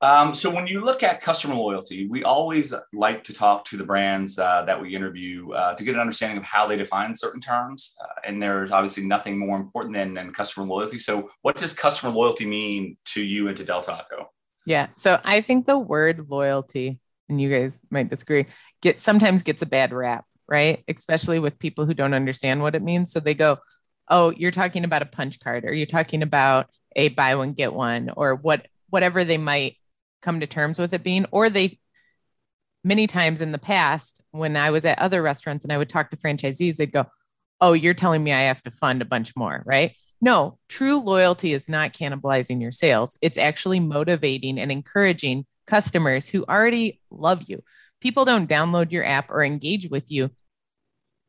Um, 0.00 0.32
so 0.32 0.54
when 0.54 0.68
you 0.68 0.84
look 0.84 1.02
at 1.02 1.20
customer 1.20 1.56
loyalty, 1.56 2.06
we 2.06 2.22
always 2.22 2.72
like 2.92 3.24
to 3.24 3.32
talk 3.32 3.64
to 3.66 3.76
the 3.76 3.84
brands 3.84 4.38
uh, 4.38 4.62
that 4.64 4.80
we 4.80 4.94
interview 4.94 5.50
uh, 5.52 5.74
to 5.74 5.82
get 5.82 5.94
an 5.94 6.00
understanding 6.00 6.38
of 6.38 6.44
how 6.44 6.66
they 6.68 6.76
define 6.76 7.16
certain 7.16 7.40
terms. 7.40 7.96
Uh, 8.00 8.20
and 8.24 8.40
there's 8.40 8.70
obviously 8.70 9.04
nothing 9.04 9.36
more 9.36 9.56
important 9.56 9.94
than, 9.94 10.14
than 10.14 10.32
customer 10.32 10.66
loyalty. 10.66 11.00
So 11.00 11.30
what 11.42 11.56
does 11.56 11.72
customer 11.72 12.12
loyalty 12.12 12.46
mean 12.46 12.96
to 13.06 13.20
you 13.20 13.48
and 13.48 13.56
to 13.56 13.64
Del 13.64 13.82
Taco? 13.82 14.30
Yeah. 14.66 14.88
So 14.96 15.18
I 15.24 15.40
think 15.40 15.66
the 15.66 15.78
word 15.78 16.26
loyalty, 16.28 17.00
and 17.28 17.40
you 17.40 17.50
guys 17.50 17.80
might 17.90 18.08
disagree, 18.08 18.46
get 18.82 19.00
sometimes 19.00 19.42
gets 19.42 19.62
a 19.62 19.66
bad 19.66 19.92
rap, 19.92 20.24
right? 20.46 20.84
Especially 20.86 21.40
with 21.40 21.58
people 21.58 21.86
who 21.86 21.94
don't 21.94 22.14
understand 22.14 22.62
what 22.62 22.76
it 22.76 22.82
means. 22.82 23.10
So 23.10 23.18
they 23.18 23.34
go, 23.34 23.58
oh, 24.08 24.30
you're 24.36 24.52
talking 24.52 24.84
about 24.84 25.02
a 25.02 25.06
punch 25.06 25.40
card, 25.40 25.64
or 25.64 25.72
you're 25.72 25.86
talking 25.86 26.22
about 26.22 26.68
a 26.94 27.08
buy 27.08 27.34
one 27.34 27.52
get 27.52 27.72
one, 27.72 28.10
or 28.16 28.36
what 28.36 28.66
whatever 28.90 29.24
they 29.24 29.38
might 29.38 29.74
come 30.22 30.40
to 30.40 30.46
terms 30.46 30.78
with 30.78 30.92
it 30.92 31.02
being, 31.02 31.26
or 31.30 31.50
they 31.50 31.78
many 32.84 33.06
times 33.06 33.40
in 33.40 33.52
the 33.52 33.58
past 33.58 34.22
when 34.30 34.56
I 34.56 34.70
was 34.70 34.84
at 34.84 34.98
other 34.98 35.22
restaurants 35.22 35.64
and 35.64 35.72
I 35.72 35.78
would 35.78 35.88
talk 35.88 36.10
to 36.10 36.16
franchisees, 36.16 36.76
they'd 36.76 36.92
go, 36.92 37.06
Oh, 37.60 37.72
you're 37.72 37.94
telling 37.94 38.22
me 38.22 38.32
I 38.32 38.42
have 38.42 38.62
to 38.62 38.70
fund 38.70 39.02
a 39.02 39.06
bunch 39.06 39.34
more, 39.36 39.62
right? 39.66 39.92
No, 40.20 40.58
true 40.68 41.00
loyalty 41.00 41.52
is 41.52 41.68
not 41.68 41.92
cannibalizing 41.92 42.60
your 42.60 42.70
sales. 42.70 43.18
It's 43.20 43.38
actually 43.38 43.80
motivating 43.80 44.58
and 44.58 44.70
encouraging 44.70 45.44
customers 45.66 46.28
who 46.28 46.44
already 46.48 47.00
love 47.10 47.44
you. 47.48 47.62
People 48.00 48.24
don't 48.24 48.48
download 48.48 48.92
your 48.92 49.04
app 49.04 49.30
or 49.30 49.42
engage 49.42 49.88
with 49.90 50.10
you 50.10 50.30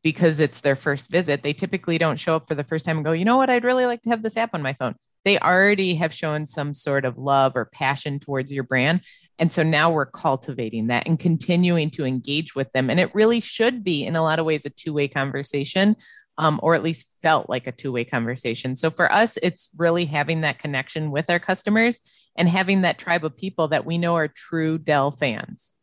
because 0.02 0.40
it's 0.40 0.60
their 0.60 0.76
first 0.76 1.10
visit. 1.10 1.42
They 1.42 1.52
typically 1.52 1.98
don't 1.98 2.18
show 2.18 2.36
up 2.36 2.48
for 2.48 2.54
the 2.54 2.64
first 2.64 2.86
time 2.86 2.98
and 2.98 3.04
go, 3.04 3.12
you 3.12 3.24
know 3.24 3.36
what, 3.36 3.50
I'd 3.50 3.64
really 3.64 3.86
like 3.86 4.02
to 4.02 4.10
have 4.10 4.22
this 4.22 4.36
app 4.36 4.54
on 4.54 4.62
my 4.62 4.72
phone 4.72 4.94
they 5.24 5.38
already 5.38 5.94
have 5.96 6.12
shown 6.12 6.46
some 6.46 6.72
sort 6.74 7.04
of 7.04 7.18
love 7.18 7.52
or 7.54 7.66
passion 7.66 8.18
towards 8.18 8.50
your 8.50 8.64
brand. 8.64 9.02
And 9.38 9.50
so 9.50 9.62
now 9.62 9.90
we're 9.90 10.06
cultivating 10.06 10.88
that 10.88 11.06
and 11.06 11.18
continuing 11.18 11.90
to 11.92 12.04
engage 12.04 12.54
with 12.54 12.72
them. 12.72 12.90
And 12.90 13.00
it 13.00 13.14
really 13.14 13.40
should 13.40 13.82
be, 13.84 14.04
in 14.04 14.16
a 14.16 14.22
lot 14.22 14.38
of 14.38 14.46
ways, 14.46 14.66
a 14.66 14.70
two 14.70 14.92
way 14.92 15.08
conversation, 15.08 15.96
um, 16.38 16.60
or 16.62 16.74
at 16.74 16.82
least 16.82 17.10
felt 17.22 17.48
like 17.48 17.66
a 17.66 17.72
two 17.72 17.92
way 17.92 18.04
conversation. 18.04 18.76
So 18.76 18.90
for 18.90 19.10
us, 19.12 19.38
it's 19.42 19.70
really 19.76 20.04
having 20.04 20.42
that 20.42 20.58
connection 20.58 21.10
with 21.10 21.30
our 21.30 21.38
customers 21.38 22.30
and 22.36 22.48
having 22.48 22.82
that 22.82 22.98
tribe 22.98 23.24
of 23.24 23.36
people 23.36 23.68
that 23.68 23.84
we 23.84 23.98
know 23.98 24.14
are 24.14 24.28
true 24.28 24.78
Del 24.78 25.10
fans. 25.10 25.74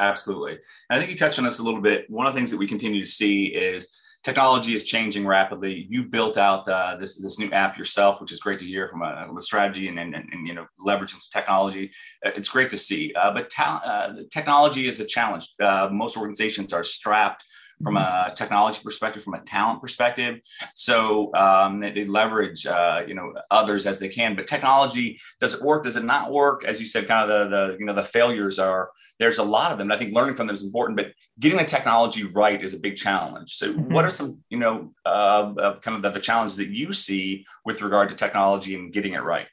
Absolutely. 0.00 0.52
And 0.52 0.60
I 0.96 0.98
think 0.98 1.10
you 1.10 1.16
touched 1.16 1.38
on 1.38 1.44
this 1.44 1.58
a 1.58 1.62
little 1.62 1.82
bit. 1.82 2.08
One 2.08 2.26
of 2.26 2.32
the 2.32 2.38
things 2.38 2.50
that 2.50 2.56
we 2.56 2.66
continue 2.66 3.04
to 3.04 3.10
see 3.10 3.46
is 3.46 3.94
technology 4.22 4.74
is 4.74 4.84
changing 4.84 5.26
rapidly. 5.26 5.86
You 5.88 6.04
built 6.04 6.36
out 6.36 6.68
uh, 6.68 6.96
this 6.96 7.16
this 7.16 7.38
new 7.38 7.50
app 7.50 7.78
yourself, 7.78 8.20
which 8.20 8.32
is 8.32 8.40
great 8.40 8.58
to 8.60 8.66
hear 8.66 8.88
from 8.88 9.02
a, 9.02 9.28
a 9.36 9.40
strategy 9.40 9.88
and, 9.88 9.98
and, 9.98 10.14
and, 10.14 10.46
you 10.46 10.54
know 10.54 10.66
leveraging 10.84 11.20
technology. 11.32 11.90
Uh, 12.24 12.30
it's 12.36 12.48
great 12.48 12.70
to 12.70 12.78
see. 12.78 13.12
Uh, 13.14 13.32
but 13.32 13.50
ta- 13.50 13.82
uh, 13.84 14.22
technology 14.30 14.86
is 14.86 15.00
a 15.00 15.04
challenge. 15.04 15.48
Uh, 15.60 15.88
most 15.90 16.16
organizations 16.16 16.72
are 16.72 16.84
strapped 16.84 17.44
from 17.82 17.96
a 17.96 18.32
technology 18.36 18.80
perspective, 18.82 19.22
from 19.22 19.34
a 19.34 19.40
talent 19.40 19.80
perspective. 19.80 20.40
So 20.74 21.34
um, 21.34 21.80
they, 21.80 21.90
they, 21.90 22.04
leverage, 22.04 22.66
uh, 22.66 23.04
you 23.06 23.14
know, 23.14 23.32
others 23.50 23.86
as 23.86 23.98
they 23.98 24.08
can. 24.08 24.36
But 24.36 24.46
technology 24.46 25.20
does 25.40 25.54
it 25.54 25.62
work? 25.62 25.84
Does 25.84 25.96
it 25.96 26.04
not 26.04 26.30
work? 26.30 26.64
As 26.64 26.78
you 26.78 26.86
said, 26.86 27.08
kind 27.08 27.30
of 27.30 27.50
the, 27.50 27.56
the 27.56 27.78
you 27.78 27.86
know 27.86 27.94
the 27.94 28.02
failures 28.02 28.58
are 28.58 28.90
there's 29.20 29.38
a 29.38 29.44
lot 29.44 29.70
of 29.70 29.78
them. 29.78 29.90
And 29.90 29.92
I 29.92 29.98
think 29.98 30.14
learning 30.14 30.34
from 30.34 30.46
them 30.46 30.54
is 30.54 30.64
important, 30.64 30.96
but 30.96 31.12
getting 31.38 31.58
the 31.58 31.64
technology 31.64 32.24
right 32.24 32.60
is 32.60 32.74
a 32.74 32.78
big 32.78 32.96
challenge. 32.96 33.56
So, 33.56 33.72
mm-hmm. 33.72 33.92
what 33.92 34.04
are 34.04 34.10
some 34.10 34.42
you 34.48 34.58
know 34.58 34.92
uh, 35.06 35.52
uh, 35.58 35.78
kind 35.80 35.96
of 35.96 36.02
the, 36.02 36.10
the 36.10 36.20
challenges 36.20 36.56
that 36.56 36.68
you 36.68 36.92
see 36.92 37.46
with 37.64 37.82
regard 37.82 38.08
to 38.08 38.16
technology 38.16 38.74
and 38.74 38.92
getting 38.92 39.12
it 39.12 39.22
right? 39.22 39.48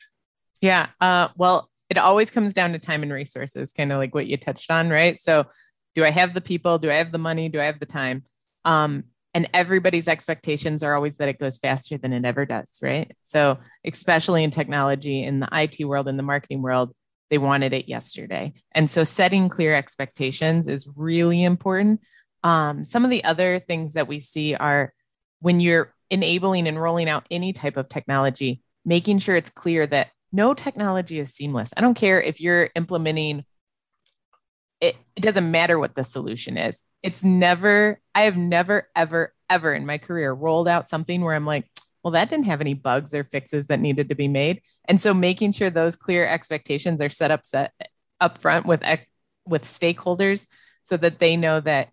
Yeah. 0.61 0.87
Uh, 0.99 1.27
well, 1.35 1.69
it 1.89 1.97
always 1.97 2.31
comes 2.31 2.53
down 2.53 2.71
to 2.73 2.79
time 2.79 3.03
and 3.03 3.11
resources, 3.11 3.71
kind 3.71 3.91
of 3.91 3.99
like 3.99 4.15
what 4.15 4.27
you 4.27 4.37
touched 4.37 4.71
on, 4.71 4.89
right? 4.89 5.19
So, 5.19 5.45
do 5.97 6.05
I 6.05 6.11
have 6.11 6.35
the 6.35 6.41
people? 6.41 6.77
Do 6.77 6.91
I 6.91 6.95
have 6.95 7.11
the 7.11 7.17
money? 7.17 7.49
Do 7.49 7.59
I 7.59 7.63
have 7.63 7.79
the 7.79 7.87
time? 7.87 8.23
Um, 8.63 9.05
and 9.33 9.49
everybody's 9.51 10.07
expectations 10.07 10.83
are 10.83 10.93
always 10.93 11.17
that 11.17 11.27
it 11.27 11.39
goes 11.39 11.57
faster 11.57 11.97
than 11.97 12.13
it 12.13 12.23
ever 12.23 12.45
does, 12.45 12.79
right? 12.83 13.11
So, 13.23 13.57
especially 13.83 14.43
in 14.43 14.51
technology, 14.51 15.23
in 15.23 15.39
the 15.39 15.49
IT 15.51 15.83
world, 15.85 16.07
in 16.07 16.15
the 16.15 16.23
marketing 16.23 16.61
world, 16.61 16.93
they 17.31 17.39
wanted 17.39 17.73
it 17.73 17.89
yesterday. 17.89 18.53
And 18.73 18.87
so, 18.87 19.03
setting 19.03 19.49
clear 19.49 19.73
expectations 19.73 20.67
is 20.67 20.87
really 20.95 21.43
important. 21.43 22.01
Um, 22.43 22.83
some 22.83 23.03
of 23.03 23.09
the 23.09 23.23
other 23.23 23.57
things 23.57 23.93
that 23.93 24.07
we 24.07 24.19
see 24.19 24.53
are 24.53 24.93
when 25.39 25.59
you're 25.59 25.95
enabling 26.11 26.67
and 26.67 26.79
rolling 26.79 27.09
out 27.09 27.25
any 27.31 27.53
type 27.53 27.75
of 27.75 27.89
technology, 27.89 28.61
making 28.85 29.17
sure 29.17 29.35
it's 29.35 29.49
clear 29.49 29.87
that 29.87 30.11
no 30.31 30.53
technology 30.53 31.17
is 31.17 31.33
seamless. 31.33 31.73
I 31.75 31.81
don't 31.81 31.97
care 31.97 32.21
if 32.21 32.39
you're 32.39 32.69
implementing 32.75 33.45
it, 34.81 34.95
it 35.15 35.21
doesn't 35.21 35.49
matter 35.49 35.79
what 35.79 35.95
the 35.95 36.03
solution 36.03 36.57
is. 36.57 36.83
It's 37.01 37.23
never, 37.23 37.99
I 38.13 38.21
have 38.21 38.37
never, 38.37 38.87
ever, 38.95 39.33
ever 39.49 39.73
in 39.73 39.85
my 39.85 39.97
career 39.97 40.31
rolled 40.31 40.67
out 40.67 40.87
something 40.87 41.21
where 41.21 41.33
I'm 41.33 41.45
like, 41.45 41.69
well, 42.03 42.11
that 42.11 42.29
didn't 42.29 42.45
have 42.45 42.61
any 42.61 42.73
bugs 42.73 43.13
or 43.13 43.23
fixes 43.23 43.67
that 43.67 43.79
needed 43.79 44.09
to 44.09 44.15
be 44.15 44.27
made. 44.27 44.61
And 44.85 45.01
so 45.01 45.13
making 45.13 45.51
sure 45.51 45.69
those 45.69 45.95
clear 45.95 46.25
expectations 46.25 47.01
are 47.01 47.09
set 47.09 47.31
up 47.31 47.45
set 47.45 47.73
up 48.19 48.37
front 48.37 48.65
with 48.65 48.81
with 49.45 49.63
stakeholders 49.63 50.47
so 50.83 50.97
that 50.97 51.19
they 51.19 51.37
know 51.37 51.59
that 51.59 51.89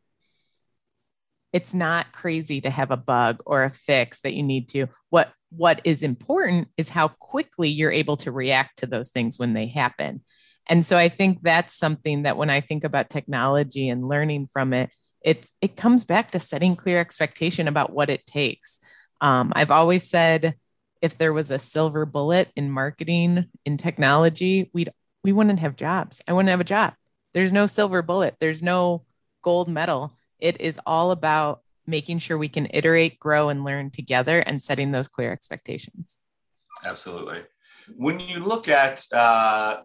it's 1.53 1.73
not 1.73 2.13
crazy 2.13 2.61
to 2.61 2.71
have 2.71 2.91
a 2.91 2.97
bug 2.97 3.41
or 3.47 3.65
a 3.65 3.71
fix 3.71 4.23
that 4.23 4.35
you 4.35 4.43
need 4.43 4.69
to 4.69 4.87
what 5.11 5.33
what 5.51 5.81
is 5.85 6.03
important 6.03 6.69
is 6.77 6.89
how 6.89 7.09
quickly 7.09 7.69
you're 7.69 7.93
able 7.93 8.17
to 8.17 8.33
react 8.33 8.79
to 8.79 8.87
those 8.87 9.11
things 9.11 9.39
when 9.39 9.53
they 9.53 9.67
happen 9.67 10.21
and 10.69 10.85
so 10.85 10.97
i 10.97 11.09
think 11.09 11.41
that's 11.43 11.75
something 11.75 12.23
that 12.23 12.37
when 12.37 12.51
i 12.51 12.61
think 12.61 12.85
about 12.85 13.11
technology 13.11 13.89
and 13.89 14.09
learning 14.09 14.47
from 14.47 14.73
it 14.73 14.91
it 15.23 15.51
it 15.61 15.77
comes 15.77 16.05
back 16.05 16.31
to 16.31 16.41
setting 16.41 16.77
clear 16.77 17.01
expectation 17.01 17.67
about 17.67 17.93
what 17.93 18.11
it 18.11 18.27
takes. 18.27 18.81
Um, 19.21 19.53
i've 19.57 19.71
always 19.71 20.09
said 20.09 20.55
if 21.01 21.19
there 21.19 21.33
was 21.33 21.51
a 21.51 21.59
silver 21.59 22.07
bullet 22.07 22.51
in 22.57 22.71
marketing 22.71 23.47
in 23.65 23.77
technology 23.77 24.71
we'd 24.73 24.91
we 25.25 25.33
wouldn't 25.33 25.59
have 25.61 25.75
jobs. 25.75 26.23
I 26.29 26.33
wouldn't 26.35 26.51
have 26.51 26.61
a 26.61 26.65
job. 26.65 26.95
There's 27.33 27.53
no 27.53 27.67
silver 27.67 28.03
bullet. 28.03 28.37
There's 28.39 28.63
no 28.63 29.05
gold 29.43 29.69
medal. 29.69 30.13
It 30.39 30.61
is 30.61 30.79
all 30.87 31.11
about 31.11 31.63
making 31.87 32.19
sure 32.19 32.39
we 32.39 32.49
can 32.49 32.69
iterate, 32.71 33.19
grow, 33.19 33.49
and 33.49 33.65
learn 33.65 33.91
together 33.91 34.39
and 34.41 34.63
setting 34.63 34.93
those 34.93 35.09
clear 35.09 35.33
expectations. 35.33 36.19
Absolutely. 36.85 37.43
When 37.97 38.21
you 38.21 38.41
look 38.41 38.69
at 38.69 39.05
uh, 39.13 39.79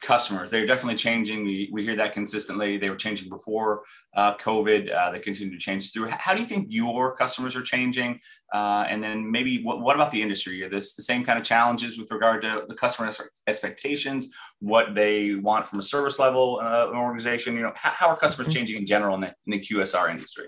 customers, 0.00 0.50
they're 0.50 0.66
definitely 0.66 0.96
changing. 0.96 1.44
We, 1.44 1.68
we 1.72 1.84
hear 1.84 1.96
that 1.96 2.12
consistently. 2.12 2.76
They 2.76 2.90
were 2.90 2.96
changing 2.96 3.28
before 3.28 3.82
uh, 4.16 4.36
COVID. 4.36 4.92
Uh, 4.92 5.10
they 5.10 5.18
continue 5.18 5.52
to 5.52 5.58
change 5.58 5.92
through. 5.92 6.08
How 6.08 6.34
do 6.34 6.40
you 6.40 6.46
think 6.46 6.66
your 6.70 7.14
customers 7.14 7.54
are 7.54 7.62
changing? 7.62 8.20
Uh, 8.52 8.84
and 8.88 9.02
then 9.02 9.30
maybe 9.30 9.62
what, 9.62 9.80
what 9.80 9.94
about 9.94 10.10
the 10.10 10.20
industry? 10.20 10.62
Are 10.64 10.68
this 10.68 10.94
the 10.94 11.02
same 11.02 11.24
kind 11.24 11.38
of 11.38 11.44
challenges 11.44 11.98
with 11.98 12.10
regard 12.10 12.42
to 12.42 12.64
the 12.68 12.74
customer 12.74 13.10
expectations, 13.46 14.28
what 14.60 14.94
they 14.94 15.34
want 15.34 15.66
from 15.66 15.78
a 15.78 15.82
service 15.82 16.18
level 16.18 16.60
uh, 16.62 16.88
an 16.88 16.96
organization? 16.96 17.54
You 17.54 17.62
know, 17.62 17.72
how, 17.76 17.90
how 17.90 18.08
are 18.08 18.16
customers 18.16 18.48
mm-hmm. 18.48 18.56
changing 18.56 18.76
in 18.76 18.86
general 18.86 19.14
in 19.14 19.20
the, 19.20 19.34
in 19.46 19.52
the 19.52 19.60
QSR 19.60 20.10
industry? 20.10 20.46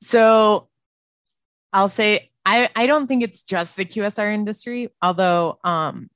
So 0.00 0.68
I'll 1.72 1.88
say 1.88 2.30
I, 2.44 2.68
I 2.74 2.86
don't 2.86 3.06
think 3.06 3.22
it's 3.22 3.42
just 3.42 3.76
the 3.76 3.84
QSR 3.84 4.32
industry, 4.32 4.88
although 5.02 5.58
um, 5.64 6.08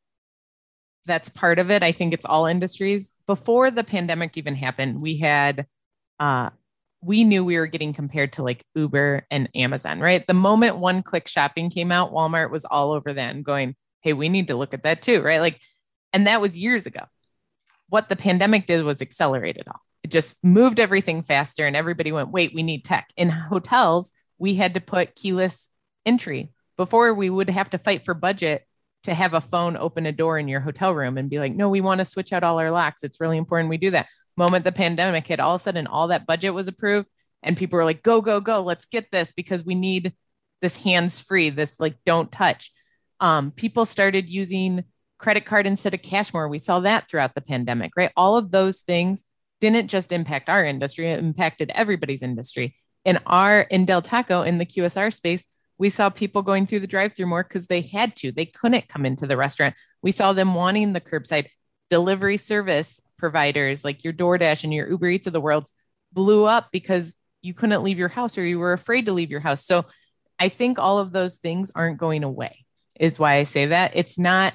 that's 1.06 1.28
part 1.28 1.58
of 1.58 1.70
it. 1.70 1.82
I 1.82 1.92
think 1.92 2.12
it's 2.12 2.26
all 2.26 2.46
industries. 2.46 3.12
Before 3.26 3.70
the 3.70 3.84
pandemic 3.84 4.36
even 4.36 4.54
happened, 4.54 5.00
we 5.00 5.18
had 5.18 5.66
uh, 6.20 6.50
we 7.02 7.24
knew 7.24 7.44
we 7.44 7.58
were 7.58 7.66
getting 7.66 7.92
compared 7.92 8.34
to 8.34 8.42
like 8.42 8.64
Uber 8.74 9.26
and 9.30 9.48
Amazon, 9.54 9.98
right? 9.98 10.24
The 10.26 10.34
moment 10.34 10.76
one 10.76 11.02
click 11.02 11.26
shopping 11.26 11.70
came 11.70 11.90
out, 11.90 12.12
Walmart 12.12 12.50
was 12.50 12.64
all 12.64 12.92
over 12.92 13.12
that 13.12 13.34
and 13.34 13.44
going, 13.44 13.74
hey, 14.02 14.12
we 14.12 14.28
need 14.28 14.48
to 14.48 14.56
look 14.56 14.72
at 14.72 14.82
that 14.82 15.02
too, 15.02 15.20
right? 15.20 15.40
Like, 15.40 15.60
and 16.12 16.26
that 16.28 16.40
was 16.40 16.58
years 16.58 16.86
ago. 16.86 17.00
What 17.88 18.08
the 18.08 18.16
pandemic 18.16 18.66
did 18.66 18.84
was 18.84 19.02
accelerate 19.02 19.56
it 19.56 19.66
all 19.66 19.80
it 20.02 20.10
just 20.10 20.42
moved 20.42 20.80
everything 20.80 21.22
faster 21.22 21.66
and 21.66 21.76
everybody 21.76 22.12
went 22.12 22.30
wait 22.30 22.54
we 22.54 22.62
need 22.62 22.84
tech 22.84 23.10
in 23.16 23.28
hotels 23.28 24.12
we 24.38 24.54
had 24.54 24.74
to 24.74 24.80
put 24.80 25.14
keyless 25.14 25.68
entry 26.04 26.52
before 26.76 27.14
we 27.14 27.30
would 27.30 27.50
have 27.50 27.70
to 27.70 27.78
fight 27.78 28.04
for 28.04 28.14
budget 28.14 28.66
to 29.02 29.14
have 29.14 29.34
a 29.34 29.40
phone 29.40 29.76
open 29.76 30.06
a 30.06 30.12
door 30.12 30.38
in 30.38 30.48
your 30.48 30.60
hotel 30.60 30.94
room 30.94 31.18
and 31.18 31.30
be 31.30 31.38
like 31.38 31.54
no 31.54 31.68
we 31.68 31.80
want 31.80 32.00
to 32.00 32.04
switch 32.04 32.32
out 32.32 32.44
all 32.44 32.58
our 32.58 32.70
locks. 32.70 33.04
It's 33.04 33.20
really 33.20 33.36
important 33.36 33.70
we 33.70 33.78
do 33.78 33.90
that. 33.90 34.08
Moment 34.36 34.64
the 34.64 34.72
pandemic 34.72 35.26
hit 35.26 35.40
all 35.40 35.54
of 35.54 35.60
a 35.60 35.62
sudden 35.62 35.86
all 35.86 36.08
that 36.08 36.26
budget 36.26 36.54
was 36.54 36.68
approved 36.68 37.08
and 37.42 37.56
people 37.56 37.76
were 37.76 37.84
like 37.84 38.02
go 38.02 38.20
go 38.20 38.40
go. 38.40 38.62
Let's 38.62 38.86
get 38.86 39.10
this 39.10 39.32
because 39.32 39.64
we 39.64 39.74
need 39.74 40.14
this 40.60 40.76
hands 40.76 41.20
free 41.20 41.50
this 41.50 41.80
like 41.80 41.96
don't 42.04 42.30
touch. 42.30 42.70
Um, 43.20 43.50
people 43.50 43.84
started 43.84 44.28
using 44.28 44.84
credit 45.18 45.44
card 45.44 45.66
instead 45.66 45.94
of 45.94 46.02
cash 46.02 46.32
more. 46.32 46.48
We 46.48 46.58
saw 46.58 46.80
that 46.80 47.08
throughout 47.08 47.34
the 47.34 47.40
pandemic 47.40 47.92
right? 47.96 48.10
All 48.16 48.36
of 48.36 48.50
those 48.50 48.80
things 48.80 49.24
didn't 49.60 49.88
just 49.88 50.10
impact 50.10 50.48
our 50.48 50.64
industry, 50.64 51.10
it 51.10 51.20
impacted 51.20 51.70
everybody's 51.74 52.22
industry. 52.22 52.74
In 53.04 53.18
our 53.26 53.60
in 53.60 53.84
Del 53.84 54.02
Taco 54.02 54.42
in 54.42 54.58
the 54.58 54.66
QSR 54.66 55.12
space, 55.12 55.46
we 55.82 55.90
saw 55.90 56.08
people 56.08 56.42
going 56.42 56.64
through 56.64 56.78
the 56.78 56.86
drive-through 56.86 57.26
more 57.26 57.42
because 57.42 57.66
they 57.66 57.80
had 57.80 58.14
to. 58.14 58.30
They 58.30 58.46
couldn't 58.46 58.86
come 58.86 59.04
into 59.04 59.26
the 59.26 59.36
restaurant. 59.36 59.74
We 60.00 60.12
saw 60.12 60.32
them 60.32 60.54
wanting 60.54 60.92
the 60.92 61.00
curbside 61.00 61.46
delivery 61.90 62.36
service 62.36 63.00
providers 63.18 63.84
like 63.84 64.04
your 64.04 64.12
DoorDash 64.12 64.62
and 64.62 64.72
your 64.72 64.88
Uber 64.88 65.08
Eats 65.08 65.26
of 65.26 65.32
the 65.32 65.40
world 65.40 65.66
blew 66.12 66.44
up 66.44 66.68
because 66.70 67.16
you 67.42 67.52
couldn't 67.52 67.82
leave 67.82 67.98
your 67.98 68.06
house 68.06 68.38
or 68.38 68.44
you 68.44 68.60
were 68.60 68.72
afraid 68.72 69.06
to 69.06 69.12
leave 69.12 69.32
your 69.32 69.40
house. 69.40 69.66
So 69.66 69.86
I 70.38 70.50
think 70.50 70.78
all 70.78 71.00
of 71.00 71.10
those 71.10 71.38
things 71.38 71.72
aren't 71.74 71.98
going 71.98 72.22
away, 72.22 72.64
is 73.00 73.18
why 73.18 73.34
I 73.34 73.42
say 73.42 73.66
that. 73.66 73.90
It's 73.96 74.20
not, 74.20 74.54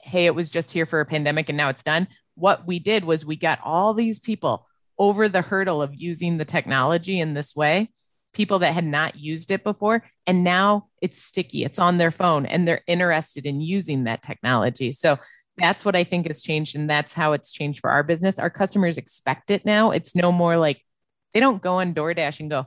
hey, 0.00 0.24
it 0.24 0.34
was 0.34 0.48
just 0.48 0.72
here 0.72 0.86
for 0.86 1.00
a 1.00 1.06
pandemic 1.06 1.50
and 1.50 1.58
now 1.58 1.68
it's 1.68 1.82
done 1.82 2.08
what 2.34 2.66
we 2.66 2.78
did 2.78 3.04
was 3.04 3.26
we 3.26 3.36
got 3.36 3.60
all 3.62 3.92
these 3.92 4.20
people 4.20 4.66
over 4.98 5.28
the 5.28 5.42
hurdle 5.42 5.82
of 5.82 5.94
using 5.94 6.38
the 6.38 6.46
technology 6.46 7.20
in 7.20 7.34
this 7.34 7.54
way 7.54 7.90
people 8.32 8.60
that 8.60 8.72
had 8.72 8.84
not 8.84 9.16
used 9.16 9.50
it 9.50 9.62
before 9.62 10.04
and 10.26 10.44
now 10.44 10.86
it's 11.00 11.20
sticky 11.20 11.64
it's 11.64 11.78
on 11.78 11.98
their 11.98 12.10
phone 12.10 12.46
and 12.46 12.66
they're 12.66 12.82
interested 12.86 13.46
in 13.46 13.60
using 13.60 14.04
that 14.04 14.22
technology. 14.22 14.92
So 14.92 15.18
that's 15.58 15.84
what 15.84 15.94
i 15.94 16.02
think 16.02 16.26
has 16.26 16.40
changed 16.40 16.76
and 16.76 16.88
that's 16.88 17.12
how 17.12 17.34
it's 17.34 17.52
changed 17.52 17.80
for 17.80 17.90
our 17.90 18.02
business. 18.02 18.38
Our 18.38 18.50
customers 18.50 18.98
expect 18.98 19.50
it 19.50 19.66
now. 19.66 19.90
It's 19.90 20.16
no 20.16 20.32
more 20.32 20.56
like 20.56 20.82
they 21.34 21.40
don't 21.40 21.62
go 21.62 21.76
on 21.76 21.94
doordash 21.94 22.40
and 22.40 22.50
go 22.50 22.66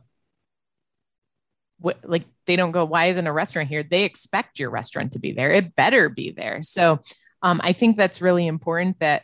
what, 1.80 1.98
like 2.04 2.24
they 2.46 2.56
don't 2.56 2.72
go 2.72 2.86
why 2.86 3.06
isn't 3.06 3.28
a 3.28 3.34
restaurant 3.34 3.70
here? 3.70 3.84
They 3.84 4.04
expect 4.04 4.60
your 4.60 4.70
restaurant 4.70 5.14
to 5.14 5.20
be 5.20 5.34
there. 5.34 5.52
It 5.52 5.76
better 5.76 6.10
be 6.10 6.32
there. 6.32 6.62
So 6.62 7.00
um, 7.46 7.62
i 7.64 7.72
think 7.72 7.96
that's 7.96 8.22
really 8.22 8.48
important 8.48 9.00
that 9.00 9.24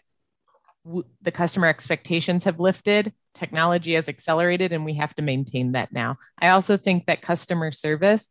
w- 0.86 1.06
the 1.22 1.32
customer 1.32 1.68
expectations 1.68 2.44
have 2.46 2.60
lifted, 2.60 3.14
technology 3.34 3.94
has 3.94 4.10
accelerated, 4.10 4.72
and 4.72 4.86
we 4.86 4.96
have 4.96 5.14
to 5.16 5.22
maintain 5.22 5.74
that 5.74 5.92
now. 5.92 6.16
I 6.40 6.50
also 6.50 6.78
think 6.78 7.06
that 7.06 7.22
customer 7.22 7.72
service, 7.72 8.28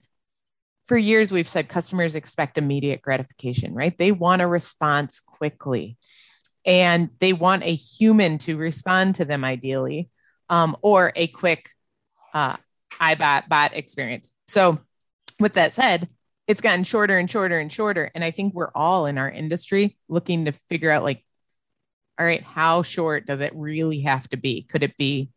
for 0.87 0.97
years, 0.97 1.31
we've 1.31 1.49
said 1.49 1.69
customers 1.69 2.17
expect 2.17 2.59
immediate 2.59 3.01
gratification, 3.01 3.75
right? 3.75 3.97
They 3.97 4.13
want 4.13 4.43
a 4.43 4.47
response 4.47 5.21
quickly 5.21 5.97
and 6.65 7.11
they 7.21 7.33
want 7.33 7.65
a 7.65 7.75
human 7.75 8.39
to 8.39 8.57
respond 8.57 9.15
to 9.17 9.25
them 9.25 9.45
ideally 9.45 10.11
um, 10.49 10.77
or 10.83 11.13
a 11.17 11.29
quick 11.29 11.71
uh, 12.35 12.57
iBot 13.01 13.49
bot 13.49 13.75
experience. 13.75 14.33
So, 14.49 14.79
with 15.39 15.55
that 15.55 15.73
said, 15.73 16.09
it's 16.47 16.61
gotten 16.61 16.85
shorter 16.85 17.17
and 17.17 17.31
shorter 17.31 17.59
and 17.59 17.73
shorter. 17.73 18.11
And 18.15 18.25
I 18.25 18.31
think 18.31 18.55
we're 18.55 18.73
all 18.75 19.07
in 19.07 19.17
our 19.17 19.31
industry 19.31 19.97
looking 20.09 20.47
to 20.47 20.53
figure 20.69 20.91
out 20.91 21.05
like 21.05 21.25
all 22.21 22.27
right, 22.27 22.43
how 22.43 22.83
short 22.83 23.25
does 23.25 23.41
it 23.41 23.51
really 23.55 24.03
have 24.03 24.29
to 24.29 24.37
be? 24.37 24.63
Could 24.65 24.83
it 24.83 24.95
be 24.99 25.31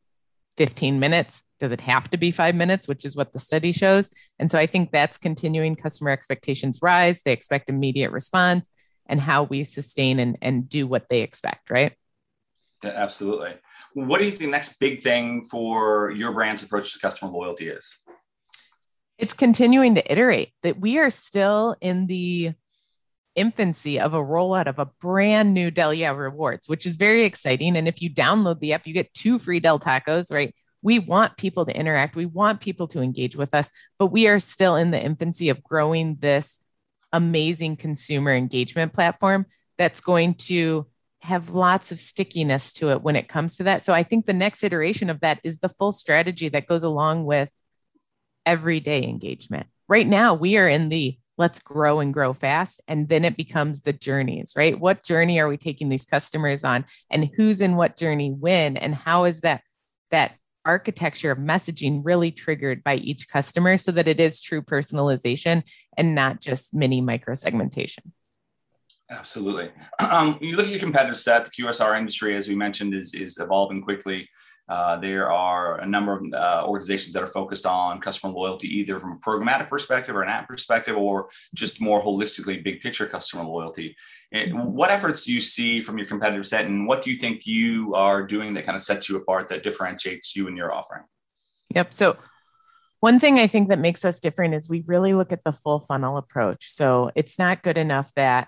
15 0.57 0.99
minutes? 0.99 1.41
Does 1.57 1.71
it 1.71 1.79
have 1.79 2.09
to 2.09 2.17
be 2.17 2.29
five 2.29 2.55
minutes, 2.55 2.89
which 2.89 3.05
is 3.05 3.15
what 3.15 3.31
the 3.31 3.39
study 3.39 3.71
shows? 3.71 4.11
And 4.37 4.51
so 4.51 4.59
I 4.59 4.65
think 4.65 4.91
that's 4.91 5.17
continuing 5.17 5.77
customer 5.77 6.09
expectations 6.09 6.79
rise. 6.81 7.21
They 7.21 7.31
expect 7.31 7.69
immediate 7.69 8.11
response 8.11 8.69
and 9.05 9.21
how 9.21 9.43
we 9.43 9.63
sustain 9.63 10.19
and, 10.19 10.37
and 10.41 10.67
do 10.67 10.85
what 10.85 11.07
they 11.07 11.21
expect, 11.21 11.69
right? 11.69 11.93
Yeah, 12.83 12.91
absolutely. 12.91 13.53
What 13.93 14.17
do 14.19 14.25
you 14.25 14.31
think 14.31 14.41
the 14.41 14.47
next 14.47 14.77
big 14.77 15.03
thing 15.03 15.45
for 15.49 16.11
your 16.11 16.33
brand's 16.33 16.63
approach 16.63 16.91
to 16.91 16.99
customer 16.99 17.31
loyalty 17.31 17.69
is? 17.69 17.97
It's 19.17 19.33
continuing 19.33 19.95
to 19.95 20.11
iterate 20.11 20.49
that 20.63 20.79
we 20.81 20.97
are 20.99 21.09
still 21.09 21.77
in 21.79 22.07
the 22.07 22.55
infancy 23.35 23.99
of 23.99 24.13
a 24.13 24.19
rollout 24.19 24.67
of 24.67 24.79
a 24.79 24.89
brand 25.01 25.53
new 25.53 25.71
Del 25.71 25.93
Yeah 25.93 26.11
rewards, 26.11 26.67
which 26.67 26.85
is 26.85 26.97
very 26.97 27.23
exciting. 27.23 27.75
And 27.75 27.87
if 27.87 28.01
you 28.01 28.09
download 28.09 28.59
the 28.59 28.73
app, 28.73 28.85
you 28.85 28.93
get 28.93 29.13
two 29.13 29.39
free 29.39 29.59
Del 29.59 29.79
tacos, 29.79 30.31
right? 30.31 30.53
We 30.81 30.99
want 30.99 31.37
people 31.37 31.65
to 31.65 31.75
interact. 31.75 32.15
We 32.15 32.25
want 32.25 32.61
people 32.61 32.87
to 32.89 33.01
engage 33.01 33.35
with 33.35 33.53
us, 33.53 33.69
but 33.97 34.07
we 34.07 34.27
are 34.27 34.39
still 34.39 34.75
in 34.75 34.91
the 34.91 35.01
infancy 35.01 35.49
of 35.49 35.63
growing 35.63 36.17
this 36.19 36.59
amazing 37.11 37.77
consumer 37.77 38.33
engagement 38.33 38.93
platform 38.93 39.45
that's 39.77 40.01
going 40.01 40.33
to 40.35 40.87
have 41.21 41.51
lots 41.51 41.93
of 41.93 41.99
stickiness 41.99 42.73
to 42.73 42.91
it 42.91 43.01
when 43.01 43.15
it 43.15 43.29
comes 43.29 43.55
to 43.57 43.63
that. 43.63 43.81
So 43.81 43.93
I 43.93 44.03
think 44.03 44.25
the 44.25 44.33
next 44.33 44.63
iteration 44.63 45.09
of 45.09 45.21
that 45.21 45.39
is 45.43 45.59
the 45.59 45.69
full 45.69 45.93
strategy 45.93 46.49
that 46.49 46.67
goes 46.67 46.83
along 46.83 47.23
with 47.23 47.49
everyday 48.45 49.03
engagement. 49.03 49.67
Right 49.87 50.05
now, 50.05 50.33
we 50.33 50.57
are 50.57 50.67
in 50.67 50.89
the 50.89 51.17
let's 51.37 51.59
grow 51.59 51.99
and 51.99 52.13
grow 52.13 52.33
fast. 52.33 52.81
And 52.87 53.09
then 53.09 53.25
it 53.25 53.37
becomes 53.37 53.81
the 53.81 53.93
journeys, 53.93 54.53
right? 54.55 54.79
What 54.79 55.03
journey 55.03 55.39
are 55.39 55.47
we 55.47 55.57
taking 55.57 55.89
these 55.89 56.05
customers 56.05 56.63
on 56.63 56.85
and 57.09 57.29
who's 57.35 57.61
in 57.61 57.75
what 57.75 57.97
journey 57.97 58.31
when? 58.31 58.77
And 58.77 58.93
how 58.93 59.25
is 59.25 59.41
that, 59.41 59.61
that 60.11 60.33
architecture 60.65 61.31
of 61.31 61.39
messaging 61.39 62.01
really 62.03 62.31
triggered 62.31 62.83
by 62.83 62.95
each 62.95 63.27
customer 63.29 63.77
so 63.77 63.91
that 63.91 64.07
it 64.07 64.19
is 64.19 64.41
true 64.41 64.61
personalization 64.61 65.63
and 65.97 66.15
not 66.15 66.39
just 66.39 66.75
mini 66.75 67.01
micro 67.01 67.33
segmentation? 67.33 68.13
Absolutely. 69.09 69.71
Um, 69.99 70.37
you 70.41 70.55
look 70.55 70.65
at 70.67 70.71
your 70.71 70.79
competitive 70.79 71.17
set, 71.17 71.45
the 71.45 71.51
QSR 71.51 71.97
industry, 71.97 72.35
as 72.35 72.47
we 72.47 72.55
mentioned, 72.55 72.93
is, 72.93 73.13
is 73.13 73.37
evolving 73.39 73.81
quickly. 73.81 74.29
Uh, 74.69 74.95
there 74.97 75.31
are 75.31 75.79
a 75.81 75.85
number 75.85 76.17
of 76.17 76.33
uh, 76.33 76.63
organizations 76.65 77.13
that 77.13 77.21
are 77.21 77.27
focused 77.27 77.65
on 77.65 77.99
customer 77.99 78.33
loyalty, 78.33 78.67
either 78.79 78.97
from 78.97 79.11
a 79.11 79.17
programmatic 79.17 79.69
perspective 79.69 80.15
or 80.15 80.23
an 80.23 80.29
app 80.29 80.47
perspective, 80.47 80.95
or 80.95 81.29
just 81.53 81.81
more 81.81 82.01
holistically, 82.01 82.63
big 82.63 82.81
picture 82.81 83.05
customer 83.05 83.43
loyalty. 83.43 83.95
And 84.31 84.73
what 84.73 84.89
efforts 84.89 85.25
do 85.25 85.33
you 85.33 85.41
see 85.41 85.81
from 85.81 85.97
your 85.97 86.07
competitive 86.07 86.47
set, 86.47 86.65
and 86.65 86.87
what 86.87 87.03
do 87.03 87.11
you 87.11 87.17
think 87.17 87.45
you 87.45 87.93
are 87.93 88.25
doing 88.25 88.53
that 88.53 88.65
kind 88.65 88.75
of 88.75 88.81
sets 88.81 89.09
you 89.09 89.17
apart, 89.17 89.49
that 89.49 89.63
differentiates 89.63 90.35
you 90.35 90.47
and 90.47 90.57
your 90.57 90.73
offering? 90.73 91.03
Yep. 91.75 91.93
So, 91.93 92.17
one 92.99 93.19
thing 93.19 93.37
I 93.37 93.47
think 93.47 93.67
that 93.67 93.79
makes 93.79 94.05
us 94.05 94.21
different 94.21 94.53
is 94.53 94.69
we 94.69 94.83
really 94.87 95.13
look 95.13 95.33
at 95.33 95.43
the 95.43 95.51
full 95.51 95.81
funnel 95.81 96.15
approach. 96.15 96.71
So, 96.71 97.11
it's 97.15 97.37
not 97.37 97.63
good 97.63 97.77
enough 97.77 98.13
that 98.15 98.47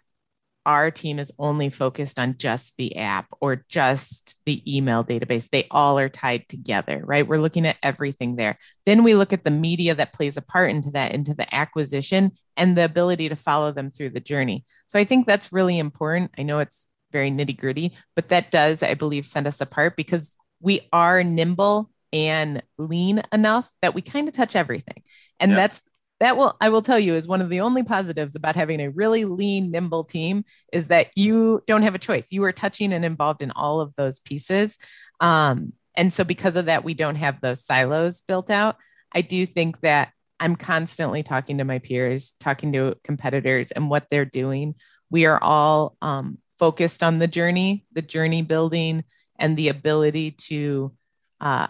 our 0.66 0.92
team 0.92 1.20
is 1.20 1.32
only 1.38 1.70
focused 1.70 2.18
on 2.18 2.38
just 2.38 2.76
the 2.78 2.98
app 2.98 3.28
or 3.40 3.66
just 3.70 4.40
the 4.46 4.62
email 4.66 5.04
database. 5.04 5.50
They 5.50 5.68
all 5.70 6.00
are 6.00 6.10
tied 6.10 6.48
together, 6.50 7.02
right? 7.06 7.28
We're 7.28 7.42
looking 7.42 7.66
at 7.66 7.78
everything 7.84 8.36
there. 8.36 8.58
Then 8.86 9.04
we 9.04 9.16
look 9.16 9.34
at 9.34 9.44
the 9.44 9.52
media 9.52 9.96
that 9.96 10.14
plays 10.14 10.38
a 10.38 10.42
part 10.42 10.72
into 10.72 10.92
that, 10.92 11.14
into 11.14 11.34
the 11.34 11.54
acquisition 11.54 12.32
and 12.58 12.78
the 12.78 12.86
ability 12.86 13.30
to 13.30 13.36
follow 13.36 13.72
them 13.72 13.90
through 13.90 14.10
the 14.10 14.20
journey. 14.20 14.66
So 14.88 14.98
I 14.98 15.04
think 15.04 15.26
that's 15.26 15.54
really 15.54 15.78
important. 15.78 16.32
I 16.38 16.44
know 16.44 16.60
it's 16.60 16.88
very 17.12 17.32
nitty 17.32 17.58
gritty, 17.58 17.96
but 18.16 18.30
that 18.30 18.52
does, 18.52 18.84
I 18.84 18.94
believe, 18.96 19.26
set 19.26 19.48
us 19.48 19.62
apart 19.62 19.96
because 19.96 20.36
we 20.60 20.82
are 20.92 21.24
nimble 21.24 21.92
and 22.12 22.64
lean 22.78 23.22
enough 23.32 23.70
that 23.82 23.94
we 23.94 24.02
kind 24.02 24.28
of 24.28 24.34
touch 24.34 24.56
everything. 24.56 25.04
And 25.40 25.52
that's 25.52 25.82
that 26.20 26.38
will 26.38 26.56
i 26.62 26.70
will 26.70 26.82
tell 26.82 27.00
you 27.00 27.14
is 27.14 27.28
one 27.28 27.42
of 27.42 27.50
the 27.50 27.62
only 27.62 27.84
positives 27.84 28.36
about 28.36 28.56
having 28.56 28.80
a 28.80 28.90
really 28.90 29.26
lean 29.26 29.72
nimble 29.72 30.04
team 30.04 30.44
is 30.72 30.88
that 30.88 31.10
you 31.16 31.62
don't 31.68 31.84
have 31.84 31.96
a 31.96 32.00
choice. 32.00 32.32
You 32.32 32.44
are 32.46 32.52
touching 32.52 32.94
and 32.94 33.06
involved 33.06 33.42
in 33.42 33.52
all 33.52 33.82
of 33.82 33.94
those 33.96 34.20
pieces. 34.20 34.78
Um, 35.20 35.74
and 35.96 36.12
so 36.12 36.24
because 36.24 36.56
of 36.56 36.66
that 36.66 36.84
we 36.84 36.94
don't 36.94 37.16
have 37.16 37.42
those 37.42 37.66
silos 37.66 38.22
built 38.22 38.50
out. 38.50 38.78
I 39.14 39.22
do 39.22 39.46
think 39.46 39.80
that 39.82 40.12
i'm 40.40 40.56
constantly 40.56 41.24
talking 41.24 41.60
to 41.60 41.64
my 41.64 41.80
peers 41.80 42.34
talking 42.42 42.74
to 42.74 42.96
competitors 43.04 43.72
and 43.72 43.90
what 43.90 44.08
they're 44.10 44.26
doing. 44.26 44.76
We 45.10 45.26
are 45.26 45.42
all 45.42 45.96
um, 46.02 46.40
focused 46.60 47.04
on 47.04 47.18
the 47.18 47.28
journey 47.28 47.86
the 47.94 48.02
journey 48.02 48.42
building 48.42 49.04
and 49.38 49.58
the 49.58 49.70
ability 49.70 50.32
to 50.32 50.94
uh, 51.42 51.68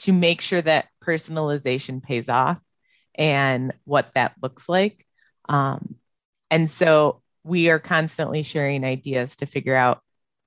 to 0.00 0.12
make 0.12 0.40
sure 0.40 0.62
that 0.62 0.86
personalization 1.02 2.02
pays 2.02 2.28
off 2.28 2.60
and 3.16 3.72
what 3.84 4.12
that 4.14 4.34
looks 4.42 4.68
like. 4.68 5.04
Um, 5.48 5.96
and 6.50 6.70
so 6.70 7.22
we 7.44 7.70
are 7.70 7.78
constantly 7.78 8.42
sharing 8.42 8.84
ideas 8.84 9.36
to 9.36 9.46
figure 9.46 9.76
out 9.76 10.00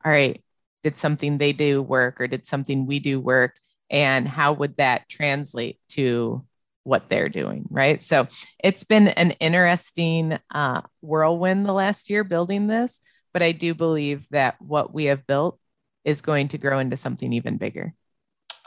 all 0.05 0.12
right, 0.12 0.43
did 0.84 0.97
something 0.97 1.38
they 1.38 1.53
do 1.53 1.82
work 1.82 2.21
or 2.21 2.27
did 2.27 2.45
something 2.45 2.86
we 2.86 2.99
do 2.99 3.19
work? 3.19 3.55
And 3.89 4.27
how 4.27 4.53
would 4.53 4.77
that 4.77 5.10
translate 5.10 5.79
to 5.89 6.45
what 6.84 7.10
they're 7.10 7.29
doing? 7.29 7.65
Right. 7.69 8.01
So 8.01 8.27
it's 8.63 8.84
been 8.84 9.10
an 9.10 9.32
interesting 9.32 10.39
uh, 10.51 10.82
whirlwind 11.01 11.65
the 11.65 11.73
last 11.73 12.10
year 12.10 12.23
building 12.23 12.67
this, 12.67 12.99
but 13.34 13.41
I 13.41 13.51
do 13.51 13.73
believe 13.73 14.27
that 14.29 14.55
what 14.62 14.93
we 14.93 15.05
have 15.05 15.27
built 15.27 15.60
is 16.05 16.21
going 16.21 16.49
to 16.49 16.58
grow 16.58 16.79
into 16.79 16.97
something 16.97 17.34
even 17.34 17.58
bigger. 17.58 17.93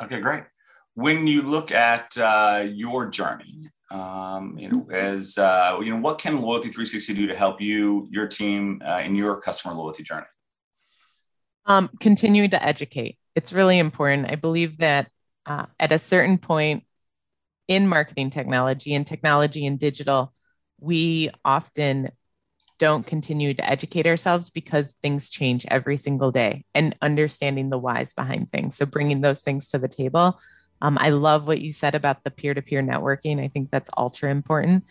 Okay, 0.00 0.20
great. 0.20 0.42
When 0.94 1.26
you 1.26 1.42
look 1.42 1.72
at 1.72 2.16
uh, 2.18 2.66
your 2.68 3.08
journey 3.08 3.70
um, 3.92 4.56
you 4.56 4.68
know, 4.70 4.88
as 4.90 5.36
uh, 5.36 5.78
you 5.82 5.90
know, 5.90 5.98
what 5.98 6.18
can 6.18 6.40
Loyalty 6.40 6.68
360 6.68 7.14
do 7.14 7.26
to 7.26 7.36
help 7.36 7.60
you, 7.60 8.08
your 8.10 8.26
team, 8.26 8.80
uh, 8.86 9.02
in 9.04 9.14
your 9.14 9.40
customer 9.40 9.74
loyalty 9.74 10.02
journey? 10.02 10.26
Um, 11.66 11.90
continue 12.00 12.48
to 12.48 12.62
educate. 12.62 13.18
It's 13.34 13.52
really 13.52 13.78
important. 13.78 14.30
I 14.30 14.36
believe 14.36 14.78
that 14.78 15.08
uh, 15.46 15.66
at 15.78 15.92
a 15.92 15.98
certain 15.98 16.38
point 16.38 16.84
in 17.68 17.86
marketing 17.86 18.30
technology 18.30 18.94
and 18.94 19.06
technology 19.06 19.66
and 19.66 19.78
digital, 19.78 20.32
we 20.80 21.30
often 21.44 22.10
don't 22.78 23.06
continue 23.06 23.54
to 23.54 23.68
educate 23.68 24.06
ourselves 24.06 24.50
because 24.50 24.92
things 24.92 25.30
change 25.30 25.64
every 25.68 25.96
single 25.96 26.32
day 26.32 26.64
and 26.74 26.96
understanding 27.00 27.70
the 27.70 27.78
whys 27.78 28.12
behind 28.12 28.50
things. 28.50 28.76
So 28.76 28.86
bringing 28.86 29.20
those 29.20 29.40
things 29.40 29.68
to 29.68 29.78
the 29.78 29.86
table 29.86 30.40
um, 30.82 30.98
I 31.00 31.10
love 31.10 31.46
what 31.46 31.60
you 31.60 31.72
said 31.72 31.94
about 31.94 32.24
the 32.24 32.30
peer 32.30 32.54
to 32.54 32.60
peer 32.60 32.82
networking. 32.82 33.42
I 33.42 33.46
think 33.46 33.70
that's 33.70 33.88
ultra 33.96 34.30
important 34.30 34.84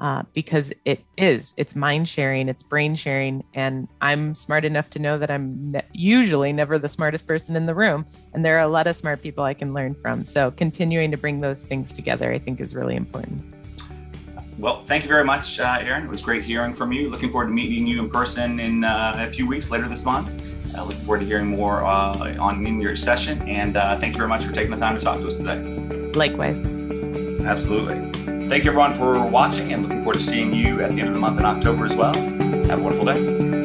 uh, 0.00 0.24
because 0.34 0.72
it 0.84 1.04
is, 1.16 1.54
it's 1.56 1.76
mind 1.76 2.08
sharing, 2.08 2.48
it's 2.48 2.64
brain 2.64 2.96
sharing. 2.96 3.44
And 3.54 3.86
I'm 4.00 4.34
smart 4.34 4.64
enough 4.64 4.90
to 4.90 4.98
know 4.98 5.18
that 5.18 5.30
I'm 5.30 5.70
ne- 5.70 5.84
usually 5.92 6.52
never 6.52 6.80
the 6.80 6.88
smartest 6.88 7.28
person 7.28 7.54
in 7.54 7.66
the 7.66 7.76
room. 7.76 8.04
And 8.34 8.44
there 8.44 8.56
are 8.56 8.62
a 8.62 8.68
lot 8.68 8.88
of 8.88 8.96
smart 8.96 9.22
people 9.22 9.44
I 9.44 9.54
can 9.54 9.72
learn 9.72 9.94
from. 9.94 10.24
So 10.24 10.50
continuing 10.50 11.12
to 11.12 11.16
bring 11.16 11.40
those 11.40 11.62
things 11.62 11.92
together, 11.92 12.32
I 12.32 12.38
think 12.38 12.60
is 12.60 12.74
really 12.74 12.96
important. 12.96 13.54
Well, 14.58 14.82
thank 14.84 15.04
you 15.04 15.08
very 15.08 15.24
much, 15.24 15.60
uh, 15.60 15.78
Erin. 15.80 16.04
It 16.04 16.10
was 16.10 16.22
great 16.22 16.42
hearing 16.42 16.74
from 16.74 16.90
you. 16.90 17.08
Looking 17.08 17.30
forward 17.30 17.46
to 17.46 17.52
meeting 17.52 17.86
you 17.86 18.00
in 18.00 18.10
person 18.10 18.58
in 18.58 18.82
uh, 18.82 19.14
a 19.16 19.30
few 19.30 19.46
weeks 19.46 19.70
later 19.70 19.88
this 19.88 20.04
month. 20.04 20.42
Uh, 20.74 20.84
looking 20.84 21.00
forward 21.02 21.20
to 21.20 21.26
hearing 21.26 21.46
more 21.46 21.84
uh, 21.84 22.36
on 22.38 22.66
in 22.66 22.80
your 22.80 22.96
session. 22.96 23.40
And 23.48 23.76
uh, 23.76 23.98
thank 23.98 24.14
you 24.14 24.18
very 24.18 24.28
much 24.28 24.44
for 24.44 24.52
taking 24.52 24.70
the 24.70 24.76
time 24.78 24.98
to 24.98 25.04
talk 25.04 25.18
to 25.18 25.28
us 25.28 25.36
today. 25.36 25.62
Likewise. 26.12 26.66
Absolutely. 27.44 28.12
Thank 28.48 28.64
you 28.64 28.70
everyone 28.70 28.94
for 28.94 29.24
watching 29.26 29.72
and 29.72 29.82
looking 29.82 30.02
forward 30.02 30.18
to 30.18 30.22
seeing 30.22 30.54
you 30.54 30.82
at 30.82 30.92
the 30.92 31.00
end 31.00 31.08
of 31.08 31.14
the 31.14 31.20
month 31.20 31.38
in 31.38 31.44
October 31.44 31.84
as 31.84 31.94
well. 31.94 32.14
Have 32.14 32.78
a 32.78 32.82
wonderful 32.82 33.06
day. 33.06 33.55